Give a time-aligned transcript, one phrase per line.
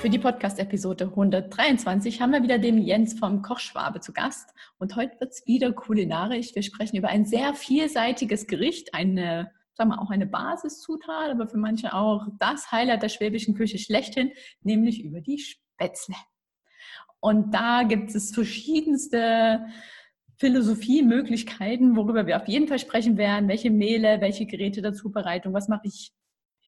[0.00, 5.18] Für die Podcast-Episode 123 haben wir wieder den Jens vom Kochschwabe zu Gast und heute
[5.18, 6.54] wird es wieder kulinarisch.
[6.54, 11.56] Wir sprechen über ein sehr vielseitiges Gericht, eine sagen wir, auch eine Basiszutat, aber für
[11.56, 14.30] manche auch das Highlight der schwäbischen Küche schlechthin,
[14.62, 16.14] nämlich über die Spätzle.
[17.18, 19.66] Und da gibt es verschiedenste
[20.36, 23.48] Philosophiemöglichkeiten, worüber wir auf jeden Fall sprechen werden.
[23.48, 26.12] Welche Mehle, welche Geräte der Zubereitung, was mache ich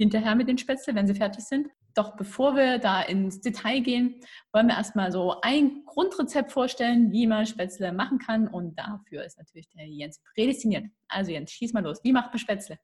[0.00, 1.68] hinterher mit den Spätzle, wenn sie fertig sind.
[1.94, 4.14] Doch bevor wir da ins Detail gehen,
[4.50, 8.48] wollen wir erstmal so ein Grundrezept vorstellen, wie man Spätzle machen kann.
[8.48, 10.86] Und dafür ist natürlich der Jens prädestiniert.
[11.08, 12.00] Also Jens, schieß mal los.
[12.02, 12.78] Wie macht man Spätzle?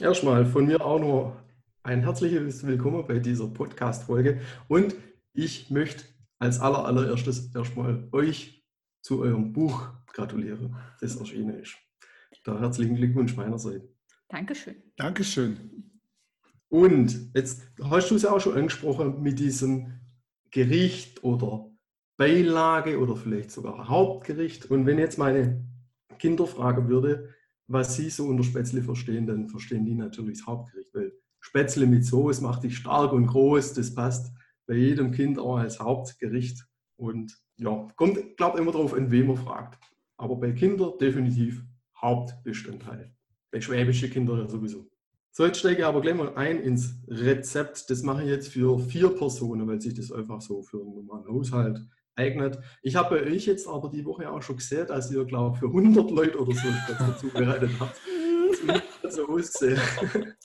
[0.00, 1.36] Erstmal von mir auch noch
[1.82, 4.40] ein herzliches Willkommen bei dieser Podcast-Folge.
[4.66, 4.94] Und
[5.34, 6.04] ich möchte
[6.38, 8.64] als aller, allererstes erstmal euch
[9.02, 11.76] zu eurem Buch gratulieren, das erschienen ist.
[12.44, 13.84] Da herzlichen Glückwunsch meinerseits.
[14.30, 14.76] Dankeschön.
[14.96, 15.90] Dankeschön.
[16.74, 19.92] Und jetzt hast du es ja auch schon angesprochen mit diesem
[20.50, 21.70] Gericht oder
[22.16, 24.72] Beilage oder vielleicht sogar Hauptgericht.
[24.72, 25.64] Und wenn jetzt meine
[26.18, 27.32] Kinder fragen würde,
[27.68, 32.04] was Sie so unter Spätzle verstehen, dann verstehen die natürlich das Hauptgericht, weil Spätzle mit
[32.04, 34.32] Soße macht dich stark und groß, das passt
[34.66, 36.66] bei jedem Kind auch als Hauptgericht
[36.96, 39.78] und ja, kommt, glaube immer darauf an, wen man fragt.
[40.16, 41.62] Aber bei Kindern definitiv
[42.02, 43.14] Hauptbestandteil.
[43.52, 44.90] Bei schwäbischen Kindern ja sowieso.
[45.36, 47.90] So, jetzt steige ich aber gleich mal ein ins Rezept.
[47.90, 51.26] Das mache ich jetzt für vier Personen, weil sich das einfach so für einen normalen
[51.26, 51.80] Haushalt
[52.14, 52.60] eignet.
[52.82, 55.58] Ich habe bei euch jetzt aber die Woche auch schon gesehen, dass ihr, glaube ich,
[55.58, 58.00] für 100 Leute oder so Spätzle zubereitet habt.
[59.02, 59.80] Das so ausgesehen.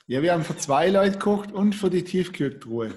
[0.08, 2.92] Ja, wir haben für zwei Leute gekocht und für die Tiefkühltruhe.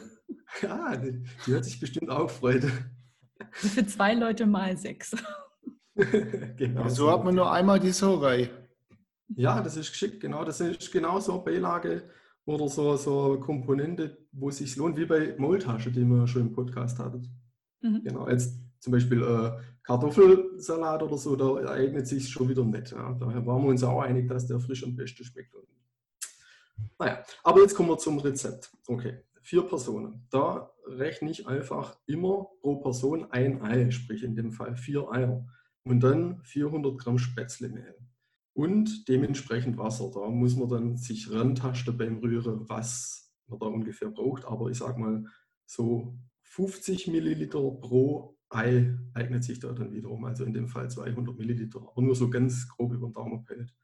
[0.63, 2.65] Ja, die, die hat sich bestimmt auch gefreut.
[3.51, 5.15] Für zwei Leute mal sechs.
[6.57, 6.89] genau.
[6.89, 8.49] So hat man nur einmal die Sorei.
[9.37, 10.45] Ja, das ist geschickt, genau.
[10.45, 12.03] Das ist genau so Beilage
[12.45, 16.53] oder so, so Komponente, wo es sich lohnt, wie bei Maultasche, die wir schon im
[16.53, 17.29] Podcast hatten.
[17.81, 18.03] Mhm.
[18.05, 22.93] Genau, jetzt zum Beispiel äh, Kartoffelsalat oder so, da eignet sich schon wieder nicht.
[22.93, 23.13] Ja.
[23.13, 25.55] Daher waren wir uns auch einig, dass der frisch am besten schmeckt.
[26.99, 28.71] Naja, aber jetzt kommen wir zum Rezept.
[28.87, 30.27] Okay, vier Personen.
[30.31, 35.47] Da rechne ich einfach immer pro Person ein Ei, sprich in dem Fall vier Eier.
[35.85, 37.97] Und dann 400 Gramm Spätzlemehl.
[38.55, 40.11] Und dementsprechend Wasser.
[40.13, 44.45] Da muss man dann sich rantasten beim Rühren, was man da ungefähr braucht.
[44.45, 45.25] Aber ich sage mal,
[45.65, 51.37] so 50 Milliliter pro Ei eignet sich da dann wiederum, also in dem Fall 200
[51.39, 53.75] Milliliter, aber nur so ganz grob über den Daumen pellt.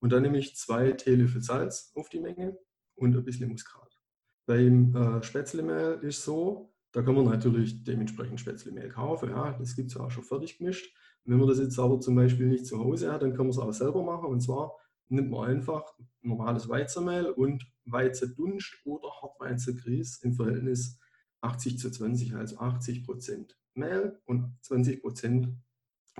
[0.00, 2.56] Und dann nehme ich zwei Teelöffel Salz auf die Menge
[2.94, 4.00] und ein bisschen Muskat.
[4.46, 9.88] Beim äh, Spätzlemehl ist so, da kann man natürlich dementsprechend Spätzlemehl kaufen, ja, das gibt
[9.88, 10.94] es ja auch schon fertig gemischt.
[11.26, 13.58] Wenn man das jetzt aber zum Beispiel nicht zu Hause hat, dann kann man es
[13.58, 14.76] auch selber machen und zwar
[15.08, 20.98] nimmt man einfach normales Weizenmehl und Weizendunst oder Hartweizengrieß im Verhältnis
[21.40, 25.48] 80 zu 20, also 80 Prozent Mehl und 20 Prozent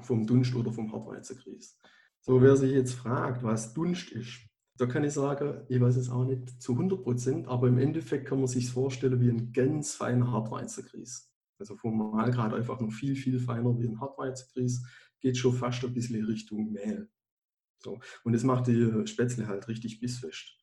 [0.02, 1.78] vom Dunst oder vom Hartweizengrieß.
[2.20, 4.40] So, wer sich jetzt fragt, was Dunst ist,
[4.76, 8.28] da kann ich sagen, ich weiß es auch nicht zu 100 Prozent, aber im Endeffekt
[8.28, 11.32] kann man sich vorstellen wie ein ganz feiner Hartweizengrieß.
[11.58, 14.84] Also vom Mahlgrad einfach noch viel, viel feiner wie ein Hartweizengrieß,
[15.20, 17.08] geht schon fast ein bisschen Richtung Mehl.
[17.78, 17.98] So.
[18.24, 20.58] Und das macht die Spätzle halt richtig bissfest.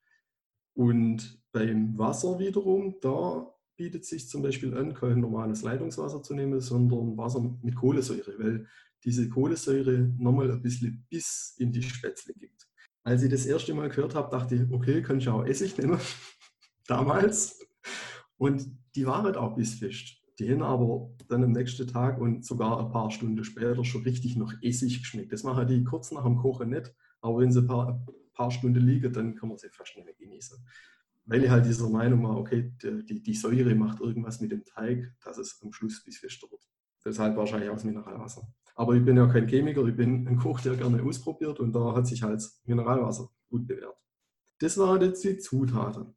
[0.74, 6.60] Und beim Wasser wiederum, da bietet sich zum Beispiel an, kein normales Leitungswasser zu nehmen,
[6.60, 8.68] sondern Wasser mit Kohlensäure, weil
[9.04, 12.68] diese Kohlensäure nochmal ein bisschen Biss in die Spätzle gibt.
[13.04, 16.00] Als ich das erste Mal gehört habe, dachte ich, okay, kann ich auch Essig nehmen,
[16.88, 17.60] damals.
[18.38, 18.66] Und
[18.96, 20.23] die waren halt auch bissfest.
[20.44, 24.36] Die haben aber dann am nächsten Tag und sogar ein paar Stunden später schon richtig
[24.36, 25.32] noch Essig geschmeckt.
[25.32, 28.52] Das machen die kurz nach dem Kochen nicht, aber wenn sie ein paar, ein paar
[28.52, 30.58] Stunden liegen, dann kann man sie fast nicht mehr genießen
[31.26, 35.14] weil ich halt dieser Meinung war, okay, die, die Säure macht irgendwas mit dem Teig,
[35.24, 36.62] dass es am Schluss bis fester wird.
[37.06, 38.48] Deshalb wahrscheinlich auch das Mineralwasser.
[38.76, 41.96] Aber ich bin ja kein Chemiker, ich bin ein Koch, der gerne ausprobiert und da
[41.96, 43.96] hat sich halt Mineralwasser gut bewährt.
[44.60, 46.16] Das waren jetzt die Zutaten.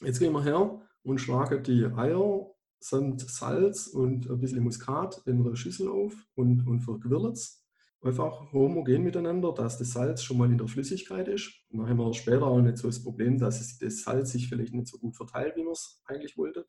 [0.00, 2.50] Jetzt gehen wir her und schlagen die Eier
[2.80, 7.34] samt Salz und ein bisschen Muskat in eine Schüssel auf und, und verquirlen
[8.02, 11.52] einfach homogen miteinander, dass das Salz schon mal in der Flüssigkeit ist.
[11.68, 14.72] Und dann haben wir später auch nicht so das Problem, dass das Salz sich vielleicht
[14.72, 16.64] nicht so gut verteilt, wie man es eigentlich wollte.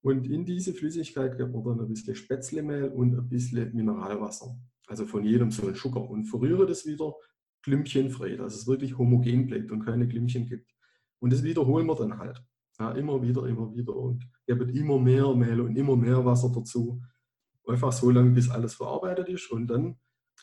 [0.00, 4.56] Und in diese Flüssigkeit gibt man dann ein bisschen Spätzlemehl und ein bisschen Mineralwasser.
[4.86, 7.14] also von jedem so ein Schucker und verrühre das wieder
[7.62, 10.72] glümpchenfrei, dass es wirklich homogen bleibt und keine Glimmchen gibt.
[11.18, 12.42] Und das wiederholen wir dann halt.
[12.78, 13.94] Ja, immer wieder, immer wieder.
[13.96, 17.02] Und wird immer mehr Mehl und immer mehr Wasser dazu.
[17.66, 19.50] Einfach so lange, bis alles verarbeitet ist.
[19.50, 19.96] Und dann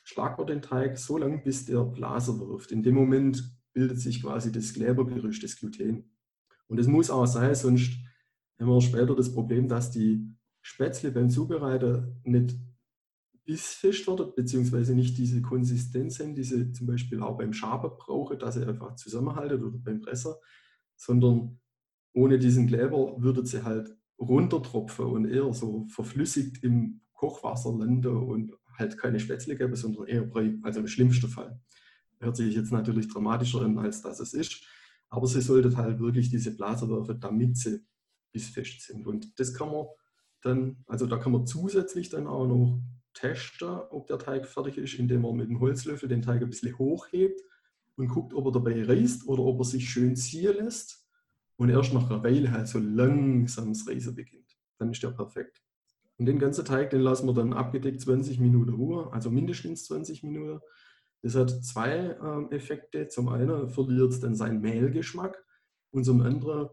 [0.04, 2.72] schlagen wir den Teig so lange, bis der Blase wirft.
[2.72, 6.12] In dem Moment bildet sich quasi das Klebergerüst, das Gluten.
[6.68, 7.94] Und es muss auch sein, sonst
[8.60, 10.30] haben wir später das Problem, dass die
[10.62, 12.56] Spätzle beim Zubereiten nicht
[13.46, 18.40] bissfest werden, beziehungsweise nicht diese Konsistenz haben, die sie zum Beispiel auch beim Schaben brauchen,
[18.40, 20.40] dass sie einfach zusammenhalten oder beim Presser,
[20.96, 21.60] sondern
[22.16, 28.54] ohne diesen Kleber würde sie halt runtertropfen und eher so verflüssigt im Kochwasser landen und
[28.78, 31.60] halt keine Spätzle geben, sondern eher Brei, also im schlimmsten Fall.
[32.20, 34.66] Hört sich jetzt natürlich dramatischer an, als das es ist,
[35.10, 37.86] aber sie sollte halt wirklich diese Blase werfen, damit sie
[38.32, 39.06] bissfest sind.
[39.06, 39.86] Und das kann man
[40.42, 42.82] dann, also da kann man zusätzlich dann auch noch
[43.14, 46.78] testen, ob der Teig fertig ist, indem man mit dem Holzlöffel den Teig ein bisschen
[46.78, 47.42] hochhebt
[47.98, 51.05] und guckt, ob er dabei reißt oder ob er sich schön ziehen lässt
[51.58, 54.58] und erst nach einer Weile halt so langsam das Reisen beginnt.
[54.78, 55.62] Dann ist der perfekt.
[56.18, 60.24] Und den ganzen Teig, den lassen wir dann abgedeckt 20 Minuten Ruhe, also mindestens 20
[60.24, 60.62] Minuten.
[61.22, 63.08] Das hat zwei ähm, Effekte.
[63.08, 65.44] Zum einen verliert es dann seinen Mehlgeschmack
[65.92, 66.70] und zum anderen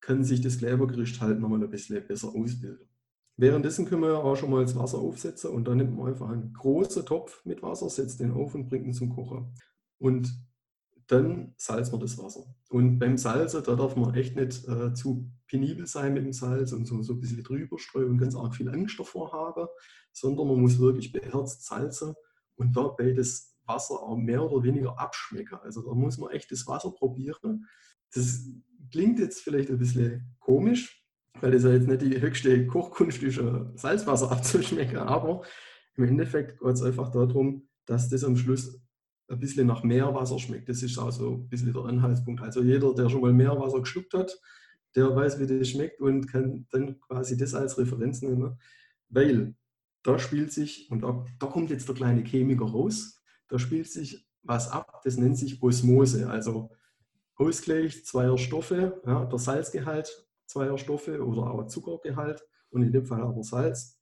[0.00, 2.88] kann sich das Klebergericht halt nochmal ein bisschen besser ausbilden.
[3.36, 6.52] Währenddessen können wir auch schon mal das Wasser aufsetzen und dann nimmt man einfach einen
[6.52, 9.54] großen Topf mit Wasser, setzt den auf und bringt ihn zum Kochen.
[9.98, 10.28] Und
[11.12, 12.44] dann salzen wir das Wasser.
[12.70, 16.72] Und beim Salzen, da darf man echt nicht äh, zu penibel sein mit dem Salz
[16.72, 19.68] und so, so ein bisschen drüber streuen und ganz arg viel Angst davor haben,
[20.12, 22.14] sondern man muss wirklich beherzt salzen
[22.56, 25.58] und dabei das Wasser auch mehr oder weniger abschmecken.
[25.62, 27.66] Also da muss man echt das Wasser probieren.
[28.14, 28.48] Das
[28.90, 31.06] klingt jetzt vielleicht ein bisschen komisch,
[31.40, 33.40] weil das ja jetzt nicht die höchste Kochkunst ist,
[33.74, 35.42] Salzwasser abzuschmecken, aber
[35.96, 38.80] im Endeffekt geht es einfach darum, dass das am Schluss
[39.36, 40.68] ein bisschen nach Meerwasser schmeckt.
[40.68, 42.42] Das ist auch so ein bisschen der Anhaltspunkt.
[42.42, 44.38] Also jeder, der schon mal Meerwasser geschluckt hat,
[44.94, 48.58] der weiß, wie das schmeckt und kann dann quasi das als Referenz nehmen,
[49.08, 49.54] weil
[50.02, 54.26] da spielt sich, und da, da kommt jetzt der kleine Chemiker raus, da spielt sich
[54.42, 56.70] was ab, das nennt sich Osmose, also
[57.36, 63.22] Ausgleich zweier Stoffe, ja, der Salzgehalt zweier Stoffe oder auch Zuckergehalt und in dem Fall
[63.22, 63.98] aber Salz.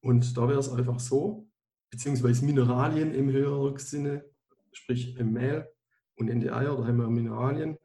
[0.00, 1.48] Und da wäre es einfach so,
[1.90, 4.24] beziehungsweise Mineralien im höheren Sinne,
[4.72, 5.68] sprich im Mehl
[6.16, 7.78] und in die Eier, da haben wir Mineralien,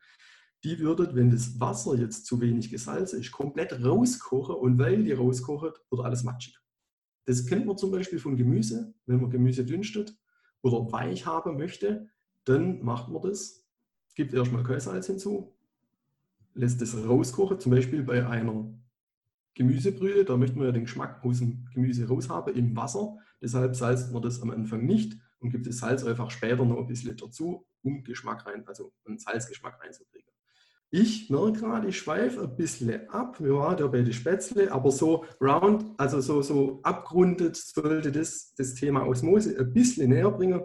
[0.63, 5.11] die würdet, wenn das Wasser jetzt zu wenig gesalzen ist, komplett rauskochen und weil die
[5.11, 6.57] rauskochen, wird alles matschig.
[7.25, 8.93] Das kennt man zum Beispiel von Gemüse.
[9.05, 10.17] Wenn man Gemüse dünstet
[10.61, 12.09] oder weich haben möchte,
[12.45, 13.65] dann macht man das,
[14.15, 15.55] gibt erstmal Keusalz hinzu,
[16.53, 18.73] lässt es rauskochen, zum Beispiel bei einer
[19.55, 23.17] Gemüsebrühe, da möchte man ja den Geschmack aus dem Gemüse raushaben im Wasser.
[23.41, 26.87] Deshalb salzt man das am Anfang nicht und gibt das Salz einfach später noch ein
[26.87, 30.31] bisschen dazu, um Geschmack rein, also einen Salzgeschmack reinzukriegen.
[30.89, 33.39] Ich merke gerade, ich schweife ein bisschen ab.
[33.39, 38.53] Wir waren ja bei den Spätzle, aber so round, also so, so abgrundet sollte das,
[38.55, 40.61] das Thema Osmose ein bisschen näher bringen.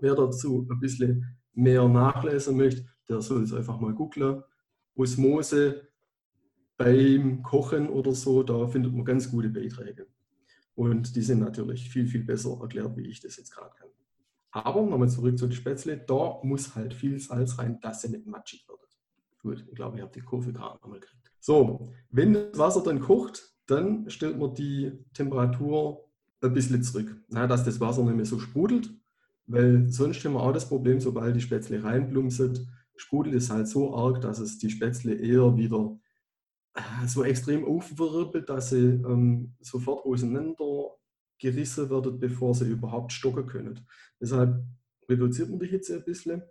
[0.00, 4.42] Wer dazu ein bisschen mehr nachlesen möchte, der soll es einfach mal googeln.
[4.96, 5.88] Osmose
[6.76, 10.08] beim Kochen oder so, da findet man ganz gute Beiträge.
[10.74, 13.90] Und die sind natürlich viel, viel besser erklärt, wie ich das jetzt gerade kann.
[14.52, 18.26] Aber nochmal zurück zu den Spätzle, da muss halt viel Salz rein, dass sie nicht
[18.26, 18.80] matschig wird.
[19.40, 21.32] Gut, ich glaube, ich habe die Kurve gerade nochmal gekriegt.
[21.40, 26.04] So, wenn das Wasser dann kocht, dann stellt man die Temperatur
[26.42, 28.90] ein bisschen zurück, na, dass das Wasser nicht mehr so sprudelt,
[29.46, 32.64] weil sonst haben wir auch das Problem, sobald die Spätzle reinplumpset,
[32.96, 35.98] sprudelt es halt so arg, dass es die Spätzle eher wieder
[36.74, 40.90] äh, so extrem aufwirbelt, dass sie ähm, sofort auseinander
[41.42, 43.80] gerissen werden, bevor sie überhaupt stocken können.
[44.20, 44.64] Deshalb
[45.08, 46.42] reduziert man die Hitze ein bisschen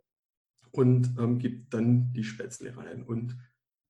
[0.71, 3.03] und ähm, gibt dann die Spätzle rein.
[3.03, 3.37] Und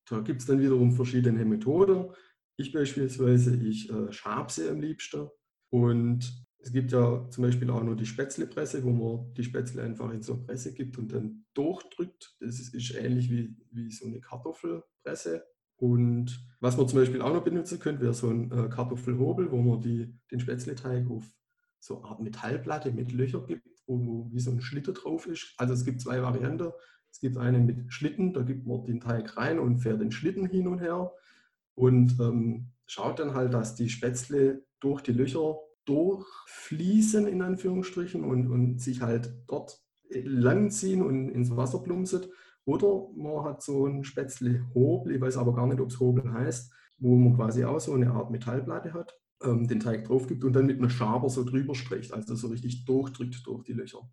[0.08, 2.12] da gibt es dann wiederum verschiedene Methoden.
[2.56, 5.28] Ich beispielsweise, ich äh, schabe sie am liebsten.
[5.72, 10.12] Und es gibt ja zum Beispiel auch nur die Spätzlepresse, wo man die Spätzle einfach
[10.12, 12.36] in so eine Presse gibt und dann durchdrückt.
[12.40, 15.44] Das ist, ist ähnlich wie, wie so eine Kartoffelpresse.
[15.82, 19.62] Und was man zum Beispiel auch noch benutzen könnte, wäre so ein äh, Kartoffelhobel, wo
[19.62, 21.26] man die, den Spätzleteig auf
[21.80, 25.54] so eine Art Metallplatte mit Löcher gibt wo wie so ein Schlitten drauf ist.
[25.58, 26.72] Also es gibt zwei Varianten.
[27.12, 30.46] Es gibt eine mit Schlitten, da gibt man den Teig rein und fährt den Schlitten
[30.46, 31.12] hin und her
[31.76, 38.48] und ähm, schaut dann halt, dass die Spätzle durch die Löcher durchfließen, in Anführungsstrichen, und,
[38.48, 42.30] und sich halt dort langziehen und ins Wasser plumpset.
[42.66, 46.72] Oder man hat so ein Spätzle-Hobel, ich weiß aber gar nicht, ob es Hobel heißt,
[47.00, 50.54] wo man quasi auch so eine Art Metallplatte hat ähm, den Teig drauf gibt und
[50.54, 54.10] dann mit einem Schaber so drüber streicht, also so richtig durchdrückt durch die Löcher.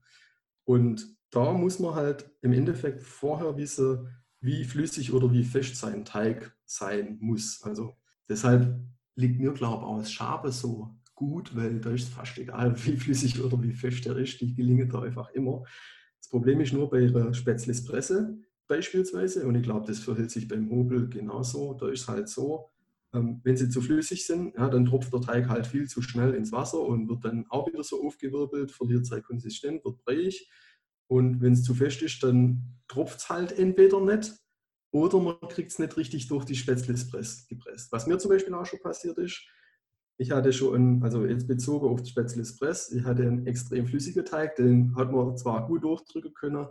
[0.64, 4.09] Und da muss man halt im Endeffekt vorher wissen,
[4.40, 7.62] wie flüssig oder wie fest sein Teig sein muss.
[7.62, 7.97] Also
[8.28, 8.81] deshalb
[9.14, 12.97] liegt mir, glaube ich, auch das Schabe so gut, weil da ist fast egal, wie
[12.97, 15.64] flüssig oder wie fest der ist, die gelingen da einfach immer.
[16.28, 20.68] Das Problem ist nur bei ihrer Spätzlespresse beispielsweise, und ich glaube, das verhält sich beim
[20.68, 22.68] Hobel genauso, da ist es halt so,
[23.14, 26.35] ähm, wenn sie zu flüssig sind, ja, dann tropft der Teig halt viel zu schnell
[26.35, 30.47] ins Wasser und wird dann auch wieder so aufgewirbelt, verliert seine Konsistenz, wird breiig.
[31.06, 34.35] Und wenn es zu fest ist, dann tropft es halt entweder nicht
[34.90, 37.90] oder man kriegt es nicht richtig durch die Spätzles gepresst.
[37.90, 39.49] Was mir zum Beispiel auch schon passiert ist,
[40.18, 43.87] ich hatte schon, einen, also jetzt bezogen auf die Spätzles Press, ich hatte einen extrem
[43.87, 46.66] flüssigen Teig, den hat man zwar gut durchdrücken können,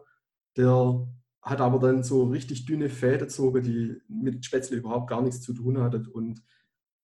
[0.58, 1.08] der
[1.42, 5.54] hat aber dann so richtig dünne Fäden gezogen, die mit Spätzle überhaupt gar nichts zu
[5.54, 6.06] tun hatten.
[6.08, 6.44] Und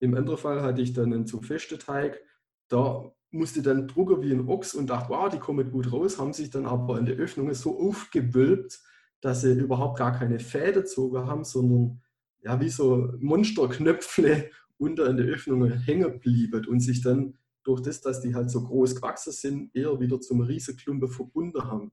[0.00, 2.20] im anderen Fall hatte ich dann einen zu festen Teig,
[2.68, 6.32] da musste dann drucken wie ein Ochs und dachte, wow, die kommen gut raus, haben
[6.32, 8.80] sich dann aber in der Öffnung so aufgewölbt,
[9.20, 12.02] dass sie überhaupt gar keine Fäden gezogen haben, sondern
[12.40, 14.50] ja, wie so Monsterknöpfle
[14.82, 17.34] unter in der Öffnung hängen blieben und sich dann
[17.64, 21.92] durch das, dass die halt so groß gewachsen sind, eher wieder zum Riesenklumpen verbunden haben.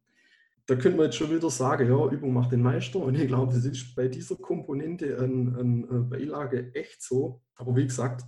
[0.65, 2.99] Da könnte man jetzt schon wieder sagen, ja, Übung macht den Meister.
[2.99, 7.41] Und ich glaube, das ist bei dieser Komponente an, an Beilage echt so.
[7.55, 8.23] Aber wie gesagt,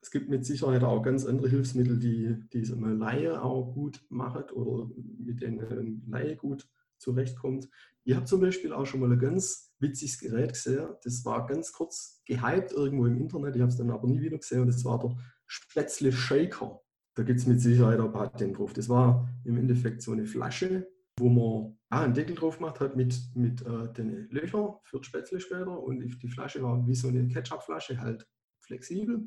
[0.00, 4.90] es gibt mit Sicherheit auch ganz andere Hilfsmittel, die diese Laie auch gut machen oder
[5.18, 6.68] mit denen Laie gut
[7.00, 7.68] zurechtkommt.
[8.04, 10.88] Ich habe zum Beispiel auch schon mal ein ganz witziges Gerät gesehen.
[11.02, 13.56] Das war ganz kurz gehypt irgendwo im Internet.
[13.56, 14.60] Ich habe es dann aber nie wieder gesehen.
[14.60, 15.16] Und das war der
[15.46, 16.80] Spätzle Shaker.
[17.14, 18.72] Da gibt es mit Sicherheit ein Patent drauf.
[18.72, 20.88] Das war im Endeffekt so eine Flasche,
[21.18, 25.40] wo man ah, einen Deckel drauf gemacht hat mit, mit äh, den Löchern für Spätzle
[25.40, 25.78] später.
[25.82, 28.26] Und die Flasche war wie so eine Ketchupflasche, halt
[28.60, 29.26] flexibel,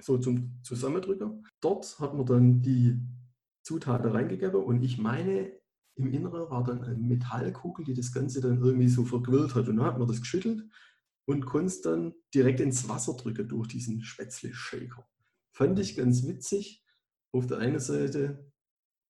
[0.00, 1.44] so zum Zusammendrücken.
[1.60, 2.98] Dort hat man dann die
[3.62, 5.52] Zutaten reingegeben und ich meine,
[5.98, 9.68] im Inneren war dann eine Metallkugel, die das Ganze dann irgendwie so verquirlt hat.
[9.68, 10.64] Und dann hat man das geschüttelt
[11.26, 15.06] und konnte es dann direkt ins Wasser drücken durch diesen Spätzle-Shaker.
[15.52, 16.84] Fand ich ganz witzig.
[17.32, 18.50] Auf der einen Seite,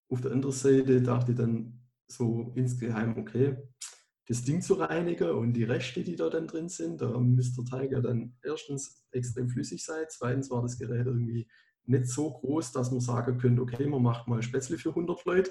[0.09, 3.59] auf der anderen Seite dachte ich dann so insgeheim, okay,
[4.27, 7.71] das Ding zu reinigen und die Reste, die da dann drin sind, da müsste der
[7.71, 11.49] Teig ja dann erstens extrem flüssig sein, zweitens war das Gerät irgendwie
[11.85, 15.51] nicht so groß, dass man sagen könnte, okay, man macht mal Spätzle für 100 Leute.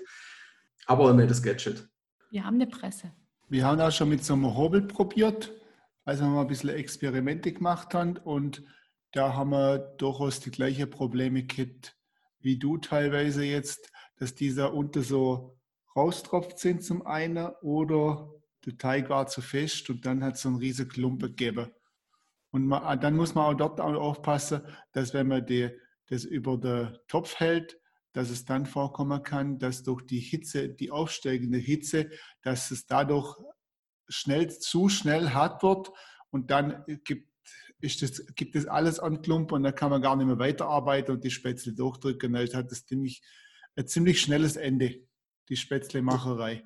[0.86, 1.88] Aber ein nettes Gadget.
[2.30, 3.12] Wir haben eine Presse.
[3.50, 5.52] Wir haben auch schon mit so einem Hobel probiert,
[6.06, 8.18] als wir mal ein bisschen Experimente gemacht haben.
[8.18, 8.64] Und
[9.14, 11.98] da haben wir durchaus die gleichen Probleme gehabt
[12.48, 15.60] wie du teilweise jetzt, dass dieser unter so
[15.96, 18.32] raustropft sind zum einen oder
[18.66, 21.72] der Teig war zu fest und dann hat es so einen riesen Klumpen gegeben.
[22.52, 24.62] Und man, dann muss man auch dort auch aufpassen,
[24.94, 25.70] dass wenn man die,
[26.10, 27.78] das über den Topf hält,
[28.14, 32.10] dass es dann vorkommen kann, dass durch die Hitze, die aufsteigende Hitze,
[32.42, 33.36] dass es dadurch
[34.08, 35.92] schnell, zu schnell hart wird
[36.30, 37.30] und dann gibt,
[37.80, 41.16] ist das, gibt es alles an Klump und dann kann man gar nicht mehr weiterarbeiten
[41.16, 42.34] und die Spätzle durchdrücken.
[42.34, 43.22] Dann hat das ziemlich,
[43.76, 45.02] ein ziemlich schnelles Ende,
[45.50, 46.64] die Spätzlemacherei.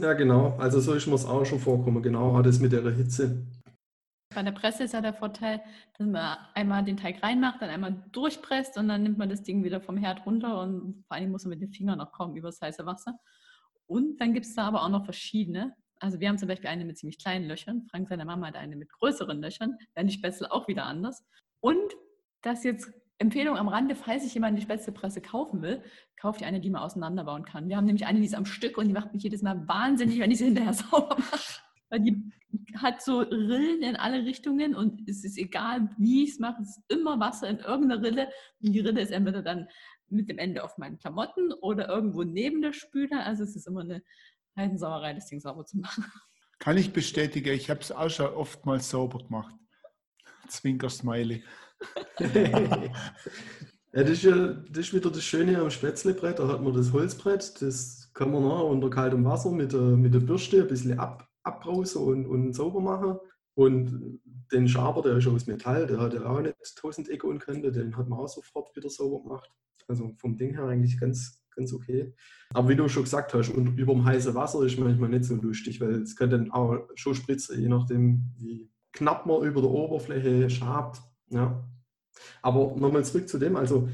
[0.00, 0.56] Ja, genau.
[0.58, 2.02] Also so ist mir es auch schon vorkommen.
[2.02, 3.46] Genau, hat es mit der Hitze.
[4.34, 5.62] Bei der Presse ist ja der Vorteil,
[5.96, 9.62] dass man einmal den Teig reinmacht, dann einmal durchpresst und dann nimmt man das Ding
[9.62, 12.48] wieder vom Herd runter und vor allem muss man mit den Fingern noch kaum über
[12.48, 13.18] das heiße Wasser.
[13.86, 15.74] Und dann gibt es da aber auch noch verschiedene.
[16.00, 17.86] Also wir haben zum Beispiel eine mit ziemlich kleinen Löchern.
[17.90, 19.76] Frank, seine Mama hat eine mit größeren Löchern.
[19.94, 21.24] Dann die Spätzle auch wieder anders.
[21.60, 21.94] Und
[22.42, 25.82] das jetzt Empfehlung am Rande, falls sich jemand die Spätzlepresse kaufen will,
[26.16, 27.68] kauft ihr eine, die man auseinanderbauen kann.
[27.68, 30.18] Wir haben nämlich eine, die ist am Stück und die macht mich jedes Mal wahnsinnig,
[30.18, 31.64] wenn ich sie hinterher sauber mache
[31.94, 32.32] weil die
[32.76, 36.76] hat so Rillen in alle Richtungen und es ist egal, wie ich es mache, es
[36.76, 38.28] ist immer Wasser in irgendeiner Rille.
[38.60, 39.68] Und die Rille ist entweder dann
[40.08, 43.24] mit dem Ende auf meinen Klamotten oder irgendwo neben der Spüle.
[43.24, 44.02] Also es ist immer eine
[44.56, 46.04] Heidensauerei, das Ding sauber zu machen.
[46.58, 49.54] Kann ich bestätigen, ich habe es auch schon oftmals sauber gemacht.
[50.48, 51.42] Zwinker-Smiley.
[52.18, 52.90] ja,
[53.92, 56.38] das, ist ja, das ist wieder das Schöne am Spätzlebrett.
[56.38, 60.14] Da hat man das Holzbrett, das kann man noch unter kaltem Wasser mit der, mit
[60.14, 63.18] der Bürste ein bisschen ab, abbrausen und, und sauber machen.
[63.54, 64.20] Und
[64.52, 67.96] den Schaber, der ist aus Metall, der hat auch nicht 1000 Ecken und Kanten, den
[67.96, 69.50] hat man auch sofort wieder sauber gemacht.
[69.86, 72.12] Also vom Ding her eigentlich ganz, ganz okay.
[72.52, 75.36] Aber wie du schon gesagt hast, und über dem heißen Wasser ist manchmal nicht so
[75.36, 79.70] lustig, weil es kann dann auch schon spritzen, je nachdem, wie knapp man über der
[79.70, 81.00] Oberfläche schabt.
[81.30, 81.68] Ja.
[82.42, 83.88] Aber nochmal zurück zu dem, also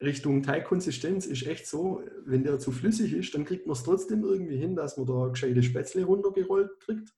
[0.00, 4.22] Richtung Teigkonsistenz ist echt so, wenn der zu flüssig ist, dann kriegt man es trotzdem
[4.22, 7.12] irgendwie hin, dass man da gescheite Spätzle runtergerollt kriegt.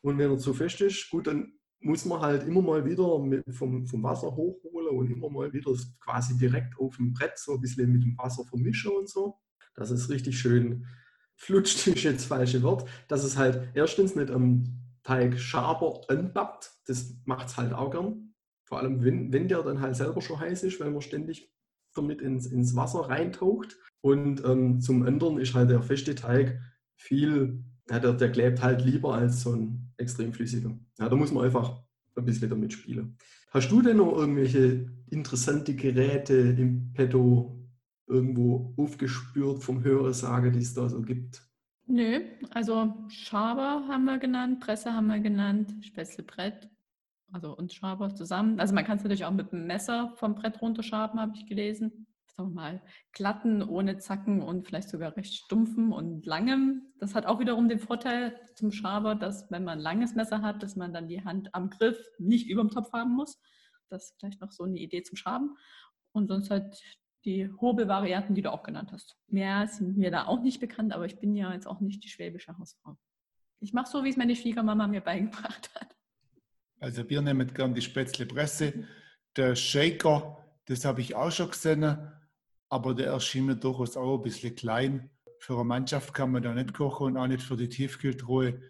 [0.00, 3.04] Und wenn er zu fest ist, gut, dann muss man halt immer mal wieder
[3.52, 7.60] vom, vom Wasser hochholen und immer mal wieder quasi direkt auf dem Brett so ein
[7.60, 9.38] bisschen mit dem Wasser vermischen und so.
[9.76, 10.86] Dass es richtig schön
[11.36, 12.88] flutscht, ist jetzt das falsche Wort.
[13.06, 14.64] Dass es halt erstens nicht am
[15.04, 16.72] Teig Schaber anbappt.
[16.86, 18.34] Das macht es halt auch gern.
[18.64, 21.53] Vor allem, wenn, wenn der dann halt selber schon heiß ist, weil man ständig
[21.94, 23.78] damit ins, ins Wasser reintaucht.
[24.00, 26.60] Und ähm, zum anderen ist halt der feste Teig
[26.96, 30.76] viel ja, der, der klebt halt lieber als so ein extrem flüssiger.
[30.98, 31.82] Ja, da muss man einfach
[32.16, 33.18] ein bisschen damit spielen.
[33.50, 37.60] Hast du denn noch irgendwelche interessante Geräte im Petto
[38.06, 41.42] irgendwo aufgespürt vom Hörersage, die es da so gibt?
[41.86, 42.20] Nö,
[42.50, 46.70] also Schaber haben wir genannt, Presse haben wir genannt, Spätzlebrett,
[47.32, 48.60] also und Schaber zusammen.
[48.60, 52.06] Also man kann es natürlich auch mit dem Messer vom Brett runterschaben, habe ich gelesen
[52.36, 56.82] sagen wir mal, glatten, ohne Zacken und vielleicht sogar recht stumpfen und langem.
[56.98, 60.62] Das hat auch wiederum den Vorteil zum Schaber, dass wenn man ein langes Messer hat,
[60.62, 63.40] dass man dann die Hand am Griff nicht über dem Topf haben muss.
[63.88, 65.56] Das ist vielleicht noch so eine Idee zum Schaben.
[66.12, 66.80] Und sonst halt
[67.24, 69.16] die Hobelvarianten, die du auch genannt hast.
[69.28, 72.08] Mehr sind mir da auch nicht bekannt, aber ich bin ja jetzt auch nicht die
[72.08, 72.96] schwäbische Hausfrau.
[73.60, 75.93] Ich mache so, wie es meine Schwiegermama mir beigebracht hat.
[76.80, 78.72] Also wir nehmen gern die Spätzlepresse.
[79.36, 82.10] Der Shaker, das habe ich auch schon gesehen
[82.74, 85.08] aber der erschien mir durchaus auch ein bisschen klein.
[85.38, 88.60] Für eine Mannschaft kann man da nicht kochen und auch nicht für die Tiefkühltruhe.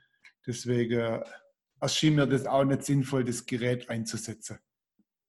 [0.47, 1.23] Deswegen
[1.81, 4.59] erschien mir das auch nicht sinnvoll, das Gerät einzusetzen.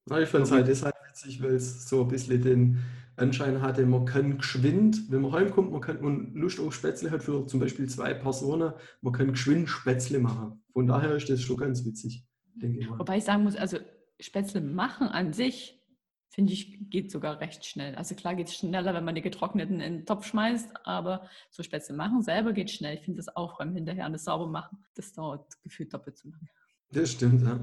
[0.08, 2.80] Na, ich fand es halt deshalb witzig, weil es so ein bisschen den
[3.16, 7.24] Anschein hatte, man kann geschwind, wenn man heimkommt, man kann und Lust auf Spätzle hat
[7.24, 10.62] für zum Beispiel zwei Personen, man kann geschwind Spätzle machen.
[10.74, 12.26] Von daher ist das schon ganz witzig,
[12.62, 12.90] ich.
[12.90, 13.78] Wobei ich sagen muss, also
[14.20, 15.76] Spätzle machen an sich
[16.36, 17.96] finde ich, geht sogar recht schnell.
[17.96, 21.64] Also klar geht es schneller, wenn man die getrockneten in den Topf schmeißt, aber so
[21.64, 22.96] Spätzle machen selber geht schnell.
[22.96, 26.50] Ich finde das auch beim Hinterher das sauber machen, das dauert gefühlt doppelt so lange.
[26.92, 27.60] Das stimmt, ja.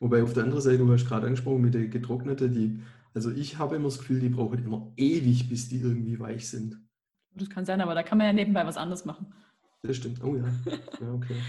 [0.00, 2.82] Wobei auf der anderen Seite, du hast gerade angesprochen mit den getrockneten, die,
[3.14, 6.80] also ich habe immer das Gefühl, die brauchen immer ewig, bis die irgendwie weich sind.
[7.34, 9.32] Das kann sein, aber da kann man ja nebenbei was anderes machen.
[9.82, 10.48] Das stimmt, oh ja.
[11.00, 11.36] ja okay.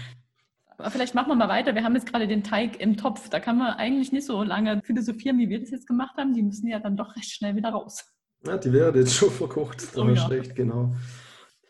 [0.78, 1.74] Aber vielleicht machen wir mal weiter.
[1.74, 3.28] Wir haben jetzt gerade den Teig im Topf.
[3.28, 6.34] Da kann man eigentlich nicht so lange philosophieren, wie wir das jetzt gemacht haben.
[6.34, 8.04] Die müssen ja dann doch recht schnell wieder raus.
[8.46, 9.86] Ja, die werden jetzt schon verkocht.
[9.96, 10.16] Oh, ja.
[10.16, 10.92] schlecht, genau.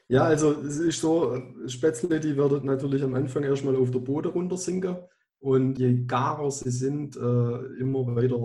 [0.09, 4.31] Ja, also es ist so, Spätzle, die werden natürlich am Anfang erstmal auf der Boden
[4.31, 4.97] runtersinken.
[5.39, 7.21] Und je garer sie sind, äh,
[7.81, 8.37] immer weiter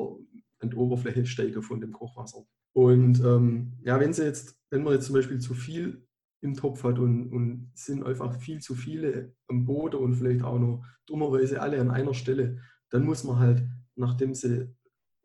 [0.60, 2.44] an die Oberfläche steigen von dem Kochwasser.
[2.74, 6.07] Und ähm, ja, wenn sie jetzt, wenn man jetzt zum Beispiel zu viel
[6.42, 10.60] im Topf hat und, und sind einfach viel zu viele am Boden und vielleicht auch
[10.60, 13.64] noch dummerweise alle an einer Stelle, dann muss man halt,
[13.96, 14.74] nachdem sie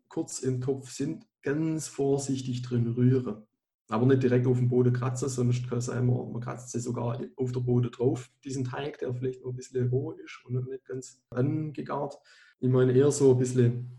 [0.08, 3.42] kurz im Topf sind, ganz vorsichtig drin rühren.
[3.88, 6.80] Aber nicht direkt auf dem Boden kratzen, sonst kann es sein, man, man kratzt sie
[6.80, 10.66] sogar auf der Boden drauf, diesen Teig, der vielleicht noch ein bisschen roh ist und
[10.68, 12.18] nicht ganz angegart.
[12.60, 13.98] Ich meine eher so ein bisschen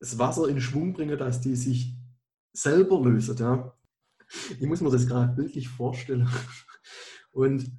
[0.00, 1.96] das Wasser in Schwung bringen, dass die sich
[2.52, 3.36] selber lösen.
[3.38, 3.74] Ja?
[4.58, 6.28] Ich muss mir das gerade wirklich vorstellen.
[7.32, 7.70] Und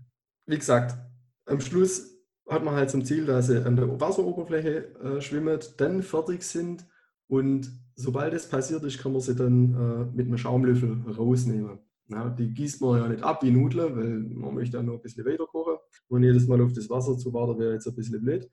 [0.45, 0.97] wie gesagt,
[1.45, 2.13] am Schluss
[2.49, 6.85] hat man halt zum Ziel, dass sie an der Wasseroberfläche äh, schwimmen, dann fertig sind
[7.27, 11.79] und sobald es passiert ist, kann man sie dann äh, mit einem Schaumlöffel rausnehmen.
[12.09, 15.01] Ja, die gießt man ja nicht ab wie Nudeln, weil man möchte dann noch ein
[15.01, 15.77] bisschen weiter kochen.
[16.09, 18.49] Und jedes Mal auf das Wasser zu warten wäre jetzt ein bisschen blöd.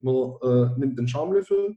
[0.00, 1.76] Man äh, nimmt den Schaumlöffel,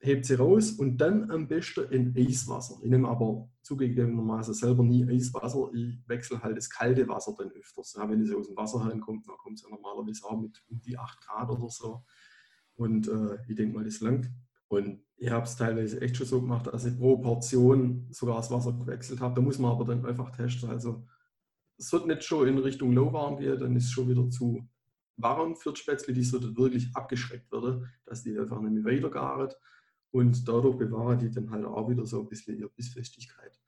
[0.00, 2.76] hebt sie raus und dann am besten in Eiswasser.
[2.82, 5.70] Ich nehme aber zugegebenermaßen selber nie Eiswasser.
[5.74, 7.94] Ich wechsle halt das kalte Wasser dann öfters.
[7.96, 10.80] Ja, wenn es aus dem Wasserhahn kommt, dann kommt es ja normalerweise auch mit um
[10.80, 12.02] die 8 Grad oder so.
[12.74, 14.30] Und äh, ich denke mal, das langt.
[14.68, 18.50] Und ich habe es teilweise echt schon so gemacht, dass ich pro Portion sogar das
[18.50, 19.34] Wasser gewechselt habe.
[19.34, 20.70] Da muss man aber dann einfach testen.
[20.70, 21.06] Also
[21.76, 24.66] es wird nicht schon in Richtung lauwarm gehen, dann ist es schon wieder zu
[25.16, 29.50] warm für die Spätzle, die so wirklich abgeschreckt werden, dass die einfach nicht mehr weitergaren.
[30.12, 33.58] Und dadurch bewahren die dann halt auch wieder so ein bisschen ihre Bissfestigkeit.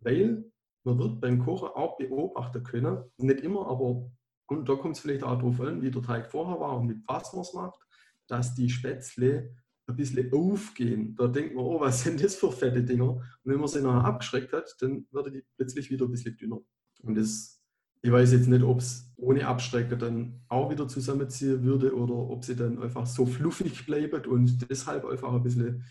[0.00, 0.44] Weil
[0.84, 4.10] man wird beim Kochen auch beobachten können, nicht immer, aber
[4.52, 6.98] und da kommt es vielleicht auch darauf an, wie der Teig vorher war und mit
[7.06, 7.80] was man es macht,
[8.26, 9.54] dass die Spätzle
[9.86, 11.14] ein bisschen aufgehen.
[11.16, 13.12] Da denkt man, oh, was sind das für fette Dinger?
[13.14, 16.60] Und wenn man sie nachher abgeschreckt hat, dann wird die plötzlich wieder ein bisschen dünner.
[17.00, 17.61] Und das,
[18.02, 22.44] ich weiß jetzt nicht, ob es ohne Abstrecken dann auch wieder zusammenziehen würde oder ob
[22.44, 25.84] sie dann einfach so fluffig bleibt und deshalb einfach ein bisschen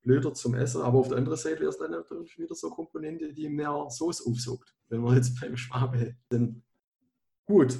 [0.00, 0.80] blöder zum Essen.
[0.80, 4.24] Aber auf der anderen Seite wäre es dann natürlich wieder so Komponente, die mehr Soße
[4.26, 6.62] aufsaugt, wenn wir jetzt beim Schwabe sind.
[7.44, 7.76] Gut,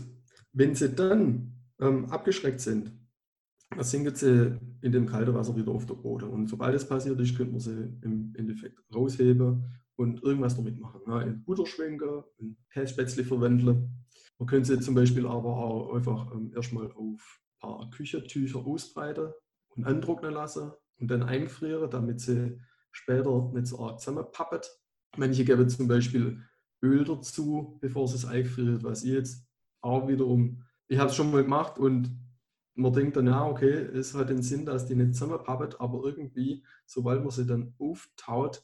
[0.52, 2.92] wenn sie dann ähm, abgeschreckt sind,
[3.70, 6.28] dann sinken sie in dem kalten Wasser wieder auf der Boden.
[6.28, 9.64] Und sobald das passiert ist, könnte man sie im Endeffekt rausheben
[9.98, 11.00] und irgendwas damit machen.
[11.08, 14.06] Ja, in Butter schwenken, in Kässpätzle verwandeln.
[14.38, 19.32] Man könnte sie zum Beispiel aber auch einfach ähm, erstmal auf ein paar Küchentücher ausbreiten
[19.70, 22.60] und antrocknen lassen und dann einfrieren, damit sie
[22.92, 24.70] später nicht so arg zusammenpappet.
[25.16, 26.44] Manche geben zum Beispiel
[26.80, 29.48] Öl dazu, bevor sie es einfriert, was ich jetzt
[29.80, 32.16] auch wiederum, ich habe es schon mal gemacht und
[32.76, 36.64] man denkt dann, ja, okay, es hat den Sinn, dass die nicht zusammenpappet, aber irgendwie,
[36.86, 38.62] sobald man sie dann auftaut,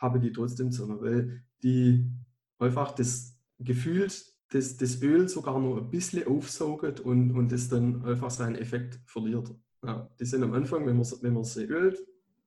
[0.00, 2.10] pappe die trotzdem zusammen, weil die
[2.58, 8.04] einfach das gefühlt das, das Öl sogar nur ein bisschen aufsaugt und, und das dann
[8.04, 9.54] einfach seinen Effekt verliert.
[9.84, 11.98] Ja, die sind am Anfang, wenn man, wenn man sie ölt,